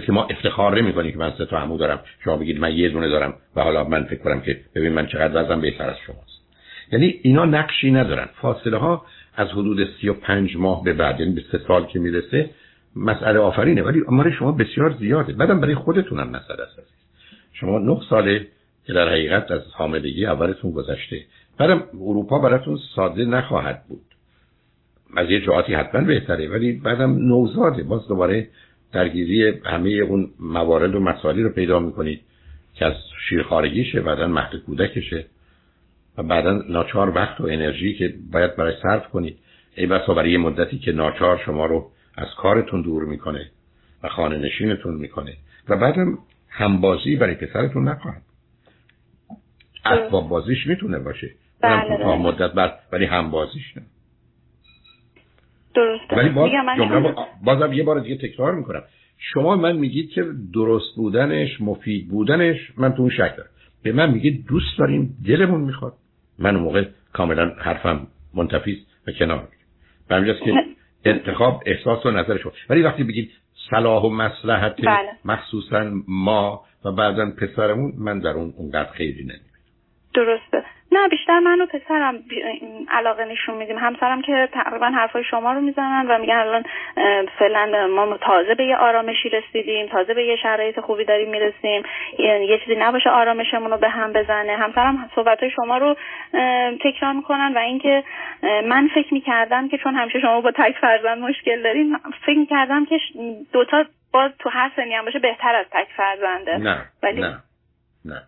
که 0.06 0.12
ما 0.12 0.24
افتخار 0.24 0.82
نمی 0.82 0.92
کنیم 0.92 1.12
که 1.12 1.18
من 1.18 1.32
سه 1.38 1.46
تا 1.46 1.58
عمو 1.58 1.78
دارم. 1.78 2.00
شما 2.24 2.36
بگید 2.36 2.60
من 2.60 2.76
یه 2.76 2.88
دونه 2.88 3.08
دارم 3.08 3.34
و 3.56 3.62
حالا 3.62 3.84
من 3.84 4.04
فکر 4.04 4.22
کنم 4.22 4.40
که 4.40 4.60
ببین 4.74 4.92
من 4.92 5.06
چقدر 5.06 5.44
وزنم 5.44 5.60
بهتر 5.60 5.90
از 5.90 5.96
شماست. 6.06 6.40
یعنی 6.92 7.20
اینا 7.22 7.44
نقشی 7.44 7.90
ندارن. 7.90 8.28
فاصله 8.42 8.76
ها 8.76 9.06
از 9.36 9.48
حدود 9.48 9.88
35 10.00 10.56
ماه 10.56 10.84
به 10.84 10.92
بعد 10.92 11.20
یعنی 11.20 11.32
به 11.32 11.42
سه 11.52 11.60
سال 11.68 11.86
که 11.86 11.98
می‌رسه 11.98 12.50
مسئله 12.96 13.38
آفرینه. 13.38 13.82
ولی 13.82 14.02
آمار 14.06 14.30
شما 14.30 14.52
بسیار 14.52 14.96
زیاده. 14.98 15.32
بعدم 15.32 15.60
برای 15.60 15.74
خودتونم 15.74 16.28
مسئله 16.28 16.62
است. 16.62 16.92
شما 17.52 17.78
نه 17.78 18.00
ساله 18.10 18.46
که 18.86 18.92
در 18.92 19.08
حقیقت 19.08 19.50
از 19.50 19.62
حاملگی 19.72 20.26
اولتون 20.26 20.70
گذشته. 20.70 21.24
بعدم 21.58 21.82
اروپا 22.00 22.38
براتون 22.38 22.78
ساده 22.96 23.24
نخواهد 23.24 23.82
بود. 23.88 24.09
از 25.16 25.30
یه 25.30 25.40
جهاتی 25.40 25.74
حتما 25.74 26.00
بهتره 26.00 26.48
ولی 26.48 26.72
بعدم 26.72 27.28
نوزاده. 27.28 27.82
باز 27.82 28.08
دوباره 28.08 28.48
درگیری 28.92 29.60
همه 29.64 29.90
اون 29.90 30.30
موارد 30.40 30.94
و 30.94 31.00
مسائلی 31.00 31.42
رو 31.42 31.50
پیدا 31.50 31.78
می‌کنید 31.78 32.20
که 32.74 32.84
از 32.86 32.94
شیرخارگیشه 33.28 34.00
بعدا 34.00 34.26
مهد 34.26 34.56
کودکشه 34.66 35.24
و 36.18 36.22
بعدا 36.22 36.52
ناچار 36.52 37.16
وقت 37.16 37.40
و 37.40 37.44
انرژی 37.44 37.94
که 37.94 38.14
باید 38.32 38.56
برای 38.56 38.74
صرف 38.82 39.08
کنید 39.08 39.38
ای 39.76 39.86
بسا 39.86 40.14
برای 40.14 40.30
یه 40.30 40.38
مدتی 40.38 40.78
که 40.78 40.92
ناچار 40.92 41.42
شما 41.46 41.66
رو 41.66 41.90
از 42.16 42.28
کارتون 42.38 42.82
دور 42.82 43.04
می‌کنه 43.04 43.50
و 44.02 44.08
خانه 44.08 44.38
نشینتون 44.38 44.94
می‌کنه 44.94 45.36
و 45.68 45.76
بعدم 45.76 46.18
همبازی 46.48 47.16
برای 47.16 47.34
پسرتون 47.34 47.88
نخواهد. 47.88 48.22
اسباب 49.84 50.28
بازیش 50.28 50.66
می‌تونه 50.66 50.98
باشه. 50.98 51.30
بله, 51.62 51.96
بله. 51.96 52.16
مدت 52.16 52.52
بعد 52.52 52.78
ولی 52.92 53.04
همبازیش 53.04 53.76
نه. 53.76 53.82
درسته. 55.74 56.16
ولی 56.16 56.28
باز 56.28 56.50
جمله 56.78 57.14
بازم 57.44 57.72
یه 57.72 57.82
بار 57.82 58.00
دیگه 58.00 58.28
تکرار 58.28 58.54
می‌کنم. 58.54 58.82
شما 59.18 59.56
من 59.56 59.76
میگید 59.76 60.10
که 60.10 60.24
درست 60.54 60.96
بودنش 60.96 61.60
مفید 61.60 62.08
بودنش 62.08 62.56
من 62.76 62.92
تو 62.92 63.02
اون 63.02 63.10
شک 63.10 63.36
دارم. 63.36 63.50
به 63.82 63.92
من 63.92 64.10
میگید 64.10 64.46
دوست 64.46 64.78
داریم 64.78 65.16
دلمون 65.26 65.60
می‌خواد. 65.60 65.92
من 66.38 66.56
اون 66.56 66.64
موقع 66.64 66.84
کاملا 67.12 67.54
حرفم 67.58 68.06
منتفیز 68.34 68.78
و 69.06 69.12
کنار 69.12 69.48
میگم 70.10 70.34
که 70.44 70.52
انتخاب 71.10 71.62
احساس 71.66 72.06
و 72.06 72.10
نظر 72.10 72.38
شما. 72.38 72.52
ولی 72.70 72.82
وقتی 72.82 73.04
بگید 73.04 73.30
صلاح 73.70 74.02
و 74.02 74.08
مسلحت 74.08 74.76
بله. 74.86 75.08
مخصوصا 75.24 75.90
ما 76.08 76.64
و 76.84 76.92
بعدا 76.92 77.30
پسرمون 77.30 77.92
من 77.98 78.18
در 78.18 78.30
اون 78.30 78.54
اونقدر 78.56 78.90
خیلی 78.90 79.22
نمی‌بینم 79.22 79.49
درسته. 80.14 80.64
نه 80.92 81.08
بیشتر 81.08 81.38
من 81.38 81.60
و 81.60 81.66
پسرم 81.66 82.24
علاقه 82.90 83.24
نشون 83.24 83.54
میدیم. 83.54 83.78
همسرم 83.78 84.22
که 84.22 84.48
تقریبا 84.52 84.86
حرفای 84.86 85.24
شما 85.24 85.52
رو 85.52 85.60
می‌زنن 85.60 86.06
و 86.08 86.18
میگن 86.18 86.34
الان 86.34 86.64
فعلا 87.38 87.86
ما 87.86 88.16
تازه 88.16 88.54
به 88.54 88.64
یه 88.64 88.76
آرامشی 88.76 89.28
رسیدیم 89.28 89.86
تازه 89.86 90.14
به 90.14 90.24
یه 90.24 90.36
شرایط 90.36 90.80
خوبی 90.80 91.04
داریم 91.04 91.30
می‌رسیم. 91.30 91.82
یه 92.18 92.58
چیزی 92.64 92.76
نباشه 92.78 93.10
آرامشمون 93.10 93.70
رو 93.70 93.76
به 93.76 93.88
هم 93.88 94.12
بزنه. 94.12 94.56
همسرم 94.56 95.10
صحبت 95.14 95.48
شما 95.48 95.78
رو 95.78 95.96
تکرار 96.84 97.12
می‌کنن 97.12 97.52
و 97.56 97.58
اینکه 97.58 98.04
من 98.42 98.88
فکر 98.94 99.14
می‌کردم 99.14 99.68
که 99.68 99.78
چون 99.78 99.94
همیشه 99.94 100.20
شما 100.20 100.40
با 100.40 100.50
تک 100.50 100.74
فرزند 100.80 101.18
مشکل 101.22 101.62
داریم 101.62 101.98
فکر 102.26 102.38
می‌کردم 102.38 102.84
که 102.84 102.98
دوتا 103.52 103.84
باز 104.12 104.30
تو 104.38 104.48
هر 104.48 104.70
سنی 104.76 104.94
هم 104.94 105.04
باشه 105.04 105.18
بهتر 105.18 105.54
از 105.54 105.66
تک 105.72 105.88
فرزنده. 105.96 106.58
نه 106.58 106.84
ولی 107.02 107.20
نه 107.20 107.36
نه. 108.04 108.22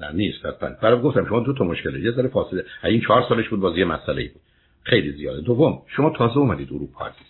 نه 0.00 0.12
نیست 0.12 0.46
حتما. 0.46 0.68
برای 0.82 1.00
گفتم 1.00 1.26
شما 1.26 1.40
دو 1.40 1.52
تا 1.52 1.64
مشکله. 1.64 2.00
یه 2.00 2.10
ذره 2.10 2.28
فاصله. 2.28 2.64
این 2.84 3.00
چهار 3.00 3.24
سالش 3.28 3.48
بود 3.48 3.60
بازی 3.60 3.84
مسئله 3.84 4.28
بود. 4.28 4.42
خیلی 4.82 5.12
زیاده. 5.12 5.40
دوم 5.40 5.82
شما 5.86 6.10
تازه 6.10 6.38
اومدید 6.38 6.68
اروپا 6.72 7.06
عزیز. 7.06 7.26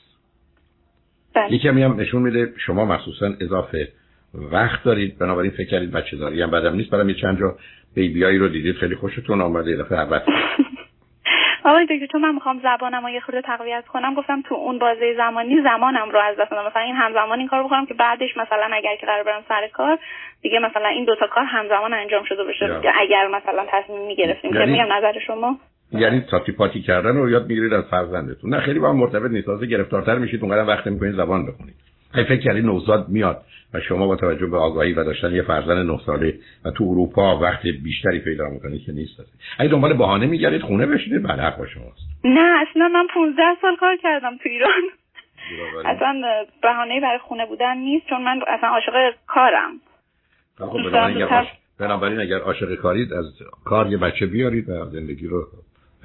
بله. 1.35 1.55
یکی 1.55 1.69
هم 1.69 2.01
نشون 2.01 2.23
میده 2.23 2.53
شما 2.67 2.85
مخصوصا 2.85 3.35
اضافه 3.41 3.89
وقت 4.35 4.85
دارید. 4.85 5.19
بنابراین 5.19 5.51
فکر 5.51 5.69
کردید 5.69 5.91
بچه 5.91 6.17
داری 6.17 6.43
هم 6.43 6.51
بدم 6.51 6.75
نیست. 6.75 6.91
برام 6.91 7.09
یه 7.09 7.15
چند 7.15 7.39
جا 7.39 7.57
بیبیایی 7.95 8.39
رو 8.39 8.49
دیدید. 8.49 8.77
خیلی 8.77 8.95
خوشتون 8.95 9.41
آمده. 9.41 9.71
یه 9.71 9.77
دفعه 9.77 9.99
اول 9.99 10.21
آقای 11.69 11.87
دکتر 11.87 12.07
چون 12.07 12.21
من 12.21 12.35
می‌خوام 12.35 12.61
زبانم 12.63 13.03
رو 13.03 13.11
یه 13.11 13.21
خورده 13.21 13.43
تقویت 13.43 13.87
کنم 13.87 14.15
گفتم 14.15 14.43
تو 14.43 14.55
اون 14.55 14.79
بازه 14.79 15.15
زمانی 15.17 15.63
زمانم 15.63 16.11
رو 16.11 16.19
از 16.19 16.37
دست 16.37 16.53
مثلا 16.53 16.83
این 16.83 16.95
همزمان 16.95 17.39
این 17.39 17.49
کار 17.49 17.65
بکنم 17.65 17.87
که 17.87 17.95
بعدش 17.95 18.37
مثلا 18.37 18.71
اگر 18.73 18.97
که 19.01 19.07
قرار 19.07 19.23
برم 19.25 19.45
سر 19.49 19.69
کار 19.73 19.99
دیگه 20.43 20.59
مثلا 20.59 20.89
این 20.89 21.05
دوتا 21.05 21.27
کار 21.27 21.45
همزمان 21.45 21.95
انجام 21.95 22.25
شده 22.25 22.45
باشه. 22.45 22.81
که 22.83 22.93
اگر 23.01 23.27
مثلا 23.27 23.67
تصمیم 23.69 24.07
می‌گرفتیم 24.07 24.53
که 24.53 24.59
یعنی 24.59 24.73
میگم 24.73 24.93
نظر 24.93 25.19
شما. 25.27 25.59
یعنی 25.93 26.21
تاتی 26.21 26.53
پاتی 26.53 26.83
کردن 26.83 27.17
رو 27.17 27.31
یاد 27.31 27.47
می‌گیرید 27.47 27.73
از 27.73 27.85
فرزندتون. 27.91 28.55
نه 28.55 28.61
خیلی 28.61 28.79
با 28.79 28.93
مرتبط 28.93 29.31
نیست. 29.31 29.65
گرفتارتر 29.71 30.15
میشید 30.15 30.43
اونقدر 30.43 30.69
وقت 30.69 30.87
می‌کنید 30.87 31.15
زبان 31.15 31.47
بخونید. 31.47 31.75
فکر 32.13 32.37
کردید 32.37 32.65
نوزاد 32.65 33.09
میاد. 33.09 33.43
و 33.75 33.81
شما 33.81 34.07
با 34.07 34.17
توجه 34.17 34.47
به 34.47 34.57
آگاهی 34.57 34.93
و 34.93 35.05
داشتن 35.05 35.33
یه 35.33 35.43
فرزند 35.43 35.91
نه 35.91 35.99
ساله 36.07 36.39
و 36.65 36.71
تو 36.71 36.85
اروپا 36.85 37.39
وقت 37.39 37.63
بیشتری 37.63 38.21
پیدا 38.21 38.49
می‌کنید 38.49 38.83
که 38.87 38.93
نیست. 38.93 39.21
اگه 39.59 39.71
دنبال 39.71 39.93
بهانه 39.93 40.27
میگردید 40.27 40.63
خونه 40.63 40.87
بشینید 40.87 41.23
بله 41.23 41.43
حق 41.43 41.67
شماست. 41.67 42.09
نه 42.25 42.65
اصلا 42.69 42.89
من 42.89 43.07
15 43.15 43.43
سال 43.63 43.77
کار 43.77 43.97
کردم 44.03 44.37
تو 44.37 44.49
ایران. 44.49 44.83
اصلا 45.85 46.23
بهانه 46.63 47.01
برای 47.01 47.19
خونه 47.19 47.47
بودن 47.47 47.77
نیست 47.77 48.07
چون 48.07 48.23
من 48.23 48.41
اصلا 48.49 48.69
عاشق 48.69 49.15
کارم. 49.27 49.73
خب 50.59 50.79
بنابراین 51.79 52.21
اگر 52.21 52.39
عاشق 52.39 52.75
کارید 52.75 53.13
از 53.13 53.25
کار 53.65 53.91
یه 53.91 53.99
بچه 53.99 54.27
بیارید 54.27 54.69
و 54.69 54.85
زندگی 54.85 55.27
رو 55.27 55.47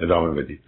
ادامه 0.00 0.42
بدید. 0.42 0.60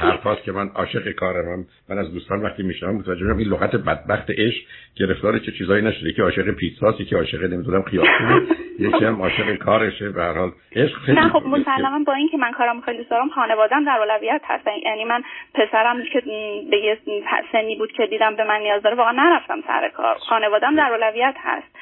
حرفاست 0.00 0.42
که 0.42 0.52
من 0.52 0.68
عاشق 0.68 1.10
کارم. 1.10 1.66
من 1.88 1.98
از 1.98 2.14
دوستان 2.14 2.42
وقتی 2.42 2.62
میشنم 2.62 2.94
متوجه 2.96 3.22
میشم 3.22 3.38
این 3.38 3.48
لغت 3.48 3.76
بدبخت 3.76 4.30
عشق 4.30 4.62
گرفتار 4.96 5.38
چه 5.38 5.52
چیزایی 5.52 5.84
نشده. 5.84 6.12
که 6.12 6.22
عاشق 6.22 6.50
پیتزاست 6.50 6.98
که 7.10 7.16
عاشق 7.16 7.42
نمی‌دونم 7.42 7.82
خیابون 7.82 8.46
یکی 8.78 9.04
هم 9.04 9.22
عاشق 9.22 9.54
کارشه 9.54 10.10
به 10.10 10.22
هر 10.22 10.32
حال. 10.32 10.50
عشق 10.76 10.98
خیلی 10.98 11.20
نه 11.20 11.28
خب 11.28 11.42
مسلما 11.46 12.04
با 12.06 12.14
اینکه 12.14 12.36
من 12.36 12.52
کارم 12.52 12.80
خیلی 12.80 12.98
دوست 12.98 13.10
دارم 13.10 13.28
خانواده‌ام 13.28 13.84
در 13.84 13.98
اولویت 13.98 14.42
هست 14.44 14.66
یعنی 14.84 15.04
من 15.04 15.22
پسرم 15.54 15.96
که 16.12 16.20
به 16.70 16.76
یه 16.76 16.98
سنی 17.52 17.76
بود 17.76 17.92
که 17.92 18.06
دیدم 18.06 18.36
به 18.36 18.44
من 18.44 18.60
نیاز 18.60 18.82
داره 18.82 18.96
واقعا 18.96 19.12
نرفتم 19.12 19.60
سر 19.66 19.88
کار. 19.88 20.16
خانواده‌ام 20.18 20.76
در 20.76 20.92
اولویت 20.92 21.34
هست. 21.44 21.76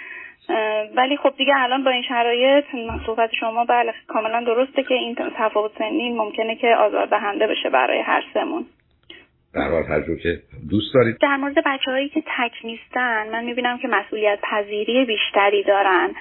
ولی 0.96 1.16
خب 1.16 1.34
دیگه 1.37 1.52
الان 1.56 1.84
با 1.84 1.90
این 1.90 2.02
شرایط 2.02 2.64
صحبت 3.06 3.30
شما 3.40 3.64
بله 3.64 3.94
کاملا 4.06 4.44
درسته 4.44 4.82
که 4.82 4.94
این 4.94 5.16
تفاوت 5.37 5.70
سنی 5.78 6.12
ممکنه 6.12 6.56
که 6.56 6.76
آزار 6.76 7.06
دهنده 7.06 7.46
بشه 7.46 7.70
برای 7.70 8.00
هر 8.00 8.22
سمون 8.34 8.66
در 9.54 9.68
حال 9.68 10.04
که 10.22 10.38
دوست 10.70 10.94
دارید. 10.94 11.16
در 11.20 11.37
مورد 11.37 11.54
بچه 11.66 11.90
هایی 11.90 12.08
که 12.08 12.20
تک 12.20 12.52
نیستن 12.64 13.28
من 13.32 13.44
می‌بینم 13.44 13.78
که 13.78 13.88
مسئولیت 13.88 14.38
پذیری 14.42 15.04
بیشتری 15.04 15.62
دارن. 15.62 16.14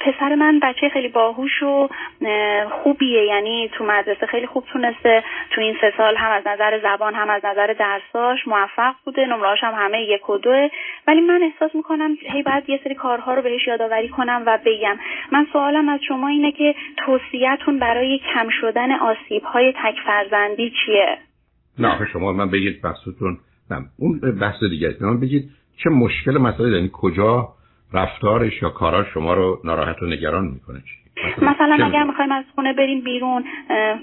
پسر 0.00 0.34
من 0.34 0.60
بچه 0.62 0.88
خیلی 0.88 1.08
باهوش 1.08 1.62
و 1.62 1.88
خوبیه. 2.82 3.24
یعنی 3.24 3.70
تو 3.72 3.84
مدرسه 3.84 4.26
خیلی 4.26 4.46
خوب 4.46 4.64
تونسته. 4.72 5.22
تو 5.50 5.60
این 5.60 5.76
سه 5.80 5.92
سال 5.96 6.16
هم 6.16 6.32
از 6.32 6.42
نظر 6.46 6.80
زبان 6.82 7.14
هم 7.14 7.30
از 7.30 7.44
نظر 7.44 7.74
درساش 7.78 8.48
موفق 8.48 8.94
بوده. 9.04 9.26
نمرهاش 9.26 9.58
هم 9.62 9.74
همه 9.76 10.02
یک 10.02 10.30
و 10.30 10.38
دوه. 10.38 10.68
ولی 11.06 11.20
من 11.20 11.42
احساس 11.42 11.74
می‌کنم 11.74 12.16
هی 12.32 12.42
بعد 12.42 12.70
یه 12.70 12.80
سری 12.84 12.94
کارها 12.94 13.34
رو 13.34 13.42
بهش 13.42 13.66
یادآوری 13.66 14.08
کنم 14.08 14.42
و 14.46 14.58
بگم. 14.66 14.96
من 15.32 15.46
سوالم 15.52 15.88
از 15.88 16.00
شما 16.08 16.28
اینه 16.28 16.52
که 16.52 16.74
توصیهتون 16.96 17.78
برای 17.78 18.20
کم 18.34 18.48
شدن 18.60 18.92
آسیب 18.92 19.42
های 19.42 19.72
تک 19.72 19.94
فرزندی 20.06 20.72
چیه؟ 20.84 21.18
نه 21.78 22.06
شما 22.12 22.32
من 22.32 22.50
بگید 22.50 22.82
بحثتون. 22.82 23.38
نه 23.70 23.84
اون 23.98 24.20
بحث 24.40 24.62
دیگه 24.70 24.96
من 25.00 25.20
بگید 25.20 25.50
چه 25.84 25.90
مشکل 25.90 26.38
مسئله 26.38 26.68
یعنی 26.68 26.90
کجا 26.92 27.48
رفتارش 27.92 28.62
یا 28.62 28.70
کاراش 28.70 29.06
شما 29.14 29.34
رو 29.34 29.60
ناراحت 29.64 30.02
و 30.02 30.06
نگران 30.06 30.44
می‌کنه 30.44 30.82
مثلا 31.42 31.86
اگر 31.86 32.02
می‌خوایم 32.02 32.32
از 32.32 32.44
خونه 32.54 32.72
بریم 32.72 33.00
بیرون 33.00 33.44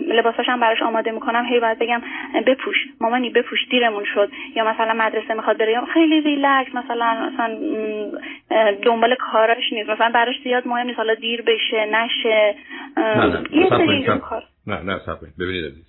لباساش 0.07 0.49
هم 0.49 0.59
براش 0.59 0.81
آماده 0.81 1.11
می‌کنم 1.11 1.45
هی 1.45 1.59
باید 1.59 1.79
بگم 1.79 2.01
بپوش. 2.47 2.75
مامانی 3.01 3.29
بپوش 3.29 3.59
دیرمون 3.71 4.03
شد. 4.13 4.31
یا 4.55 4.63
مثلا 4.73 4.93
مدرسه 4.93 5.33
می‌خواد 5.33 5.57
بره 5.57 5.81
خیلی 5.93 6.21
ریلکس 6.21 6.75
مثلا 6.75 7.29
مثلا 7.33 7.59
دنبال 8.83 9.15
کاراش 9.15 9.73
نیست. 9.73 9.89
مثلا 9.89 10.11
براش 10.13 10.35
زیاد 10.43 10.67
مهم 10.67 10.85
نیست 10.85 10.97
حالا 10.97 11.13
دیر 11.13 11.41
بشه 11.41 11.85
نشه. 11.85 12.55
نه 12.97 13.25
نه 14.07 14.17
کار. 14.17 14.43
نه 14.67 14.81
نه 14.81 14.99
ببینید 15.39 15.65
عزیز 15.65 15.85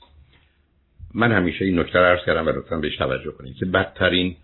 من 1.15 1.33
همیشه 1.33 1.65
این 1.65 1.79
نکته 1.79 1.99
عرض 1.99 2.25
کردم 2.27 2.47
و 2.47 2.51
لطفا 2.51 2.77
بهش 2.77 2.97
توجه 2.97 3.33
کنید. 3.39 3.57
که 3.57 3.67
بدترین 3.67 4.37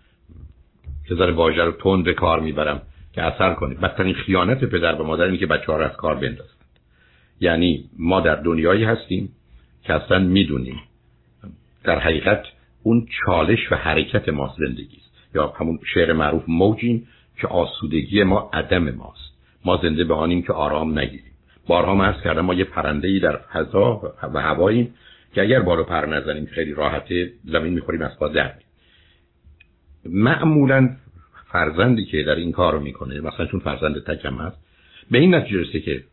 که 1.07 1.15
ذره 1.15 1.31
واژه 1.31 1.63
رو 1.63 1.71
تند 1.71 2.09
کار 2.09 2.39
می‌برم. 2.39 2.81
که 3.13 3.21
اثر 3.21 3.53
کنید 3.53 3.79
بدترین 3.79 4.13
خیانت 4.13 4.63
پدر 4.65 4.95
به 4.95 5.03
مادر 5.03 5.35
که 5.35 5.45
بچه 5.45 5.71
ها 5.71 5.79
از 5.79 5.91
کار 5.97 6.15
بندازن. 6.15 6.59
یعنی 7.39 7.89
ما 7.99 8.21
در 8.21 8.35
دنیایی 8.35 8.83
هستیم 8.83 9.29
که 9.83 9.93
اصلا 9.93 10.19
می‌دونیم. 10.19 10.79
در 11.83 11.99
حقیقت 11.99 12.43
اون 12.83 13.07
چالش 13.25 13.71
و 13.71 13.75
حرکت 13.75 14.29
ما 14.29 14.55
زندگی 14.57 14.97
است. 14.97 15.35
یا 15.35 15.47
همون 15.47 15.79
شعر 15.93 16.13
معروف 16.13 16.43
موجیم 16.47 17.07
که 17.41 17.47
آسودگی 17.47 18.23
ما 18.23 18.49
عدم 18.53 18.89
ماست. 18.89 19.33
ما 19.65 19.79
زنده 19.83 20.03
به 20.03 20.13
آنیم 20.13 20.41
که 20.41 20.53
آرام 20.53 20.99
نگیریم. 20.99 21.31
بارها 21.67 21.95
من 21.95 22.15
کردم 22.23 22.41
ما 22.41 22.53
یه 22.53 22.63
پرنده 22.63 23.07
ای 23.07 23.19
در 23.19 23.37
فضا 23.37 24.13
و 24.33 24.41
هواییم 24.41 24.93
که 25.33 25.41
اگر 25.41 25.59
بارو 25.59 25.83
پر 25.83 26.05
نزنیم 26.05 26.45
خیلی 26.45 26.73
راحته 26.73 27.31
زمین 27.45 27.73
می‌خوریم 27.73 28.01
از 28.01 28.19
پا 28.19 28.27
در 28.27 28.53
معمولا 30.05 30.95
فرزندی 31.51 32.05
که 32.05 32.23
در 32.23 32.35
این 32.35 32.51
کار 32.51 32.73
رو 32.73 32.79
می‌کنه 32.79 33.21
مثلا 33.21 33.45
چون 33.45 33.59
فرزند 33.59 34.03
تکم 34.03 34.35
هست 34.35 34.57
به 35.11 35.17
این 35.17 35.35
نتیجه 35.35 35.61
رسه 35.61 35.79
که 35.79 36.03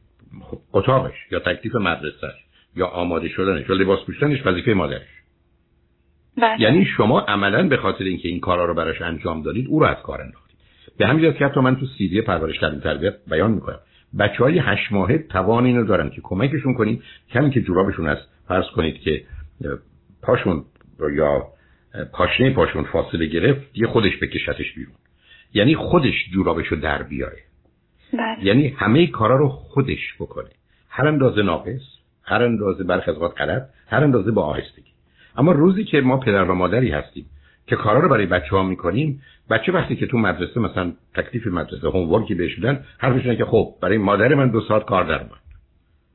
اتاقش 0.72 1.14
یا 1.30 1.38
تکلیف 1.38 1.74
مدرسهش 1.74 2.46
یا 2.76 2.86
آماده 2.86 3.28
شدنش 3.28 3.68
یا 3.68 3.74
لباس 3.74 3.98
پوشیدنش 4.06 4.46
وظیفه 4.46 4.74
مادرش. 4.74 5.06
بله. 6.38 6.60
یعنی 6.60 6.84
شما 6.84 7.20
عملا 7.20 7.68
به 7.68 7.76
خاطر 7.76 8.04
اینکه 8.04 8.28
این 8.28 8.40
کارا 8.40 8.64
رو 8.64 8.74
براش 8.74 9.02
انجام 9.02 9.42
دادید 9.42 9.66
او 9.68 9.80
رو 9.80 9.86
از 9.86 9.96
کار 10.02 10.20
انداختید. 10.20 10.56
به 10.98 11.06
همین 11.06 11.32
که 11.32 11.44
حتی 11.44 11.60
من 11.60 11.76
تو 11.76 11.86
سیدی 11.98 12.20
پرورش 12.20 12.58
تعلیم 12.58 12.80
تربیت 12.80 13.14
بیان 13.30 13.50
می‌کنم. 13.50 13.78
بچه 14.18 14.44
های 14.44 14.58
هشت 14.58 14.92
ماهه 14.92 15.18
توان 15.18 15.66
اینو 15.66 15.84
دارن 15.84 16.10
که 16.10 16.20
کمکشون 16.24 16.74
کنید. 16.74 17.02
کمی 17.32 17.50
که 17.50 17.60
جورابشون 17.60 18.08
هست 18.08 18.28
فرض 18.48 18.64
کنید 18.74 19.00
که 19.00 19.24
پاشون 20.22 20.64
یا 21.16 21.46
پاشنه 22.12 22.50
پاشون 22.50 22.84
فاصله 22.84 23.26
گرفت 23.26 23.60
یه 23.74 23.86
خودش 23.86 24.12
بکشتش 24.22 24.72
بیرون. 24.72 24.94
یعنی 25.54 25.74
خودش 25.74 26.30
جورابشو 26.32 26.76
در 26.76 27.02
بیاره. 27.02 27.38
بله. 28.12 28.44
یعنی 28.44 28.68
همه 28.68 29.06
کارا 29.06 29.36
رو 29.36 29.48
خودش 29.48 30.14
بکنه. 30.20 30.48
هر 30.88 31.08
اندازه 31.08 31.42
ناقص 31.42 31.80
هر 32.22 32.42
اندازه 32.42 32.84
برخی 32.84 33.10
از 33.10 33.16
غلط 33.16 33.62
هر 33.88 34.04
اندازه 34.04 34.30
با 34.30 34.42
آهستگی. 34.42 34.90
اما 35.36 35.52
روزی 35.52 35.84
که 35.84 36.00
ما 36.00 36.16
پدر 36.16 36.44
و 36.44 36.54
مادری 36.54 36.90
هستیم 36.90 37.26
که 37.66 37.76
کارا 37.76 38.00
رو 38.00 38.08
برای 38.08 38.26
بچه 38.26 38.50
ها 38.50 38.62
می‌کنیم 38.62 39.22
بچه 39.50 39.72
وقتی 39.72 39.96
که 39.96 40.06
تو 40.06 40.18
مدرسه 40.18 40.60
مثلا 40.60 40.92
تکلیف 41.14 41.46
مدرسه 41.46 41.88
هومورکی 41.88 42.34
بهش 42.34 42.58
میدن 42.58 42.84
حرفش 42.98 43.36
که 43.36 43.44
خب 43.44 43.74
برای 43.82 43.98
مادر 43.98 44.34
من 44.34 44.50
دو 44.50 44.60
ساعت 44.60 44.84
کار 44.84 45.04
در 45.04 45.22
من 45.22 45.38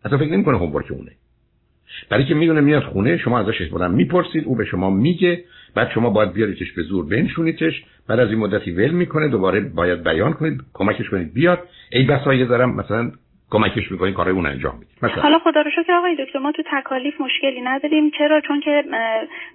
اصلا 0.06 0.18
فکر 0.18 0.32
نمی‌کنه 0.32 0.58
هومورک 0.58 0.92
اونه. 0.92 1.12
برای 2.10 2.26
که 2.26 2.34
می‌دونه 2.34 2.62
میاد 2.62 2.84
خونه 2.84 3.18
شما 3.18 3.40
ازش 3.40 3.70
بودن 3.72 3.92
می‌پرسید 3.92 4.46
او 4.46 4.56
به 4.56 4.66
شما 4.66 4.90
میگه 4.90 5.44
بعد 5.76 5.92
شما 5.94 6.10
باید 6.10 6.34
بیاریدش 6.34 6.72
به 6.72 6.82
زور 6.82 7.06
بنشونیدش 7.06 7.84
بعد 8.10 8.20
از 8.20 8.30
این 8.30 8.40
مدتی 8.40 8.72
ول 8.72 8.92
می‌کنه 8.92 9.28
دوباره 9.28 9.60
باید 9.60 10.04
بیان 10.04 10.34
کنید 10.34 10.62
کمکش 10.74 11.10
کنید 11.10 11.34
بیاد. 11.34 11.60
ای 11.92 12.04
بسا 12.04 12.34
یه 12.34 12.46
دارم 12.46 12.76
مثلا 12.76 13.12
کمکش 13.50 13.92
می‌کنید 13.92 14.14
کارای 14.14 14.34
اون 14.34 14.46
انجام 14.46 14.74
می‌دید 14.74 15.20
حالا 15.22 15.40
خدا 15.40 15.62
رو 15.62 15.72
شکر 15.72 15.94
آقای 15.94 16.16
دکتر 16.26 16.40
ما 16.40 16.52
تو 16.52 16.64
تکالیف 16.72 17.22
مشکلی 17.22 17.62
نداریم. 17.62 18.12
چرا؟ 18.18 18.42
چون 18.42 18.60
که 18.60 18.84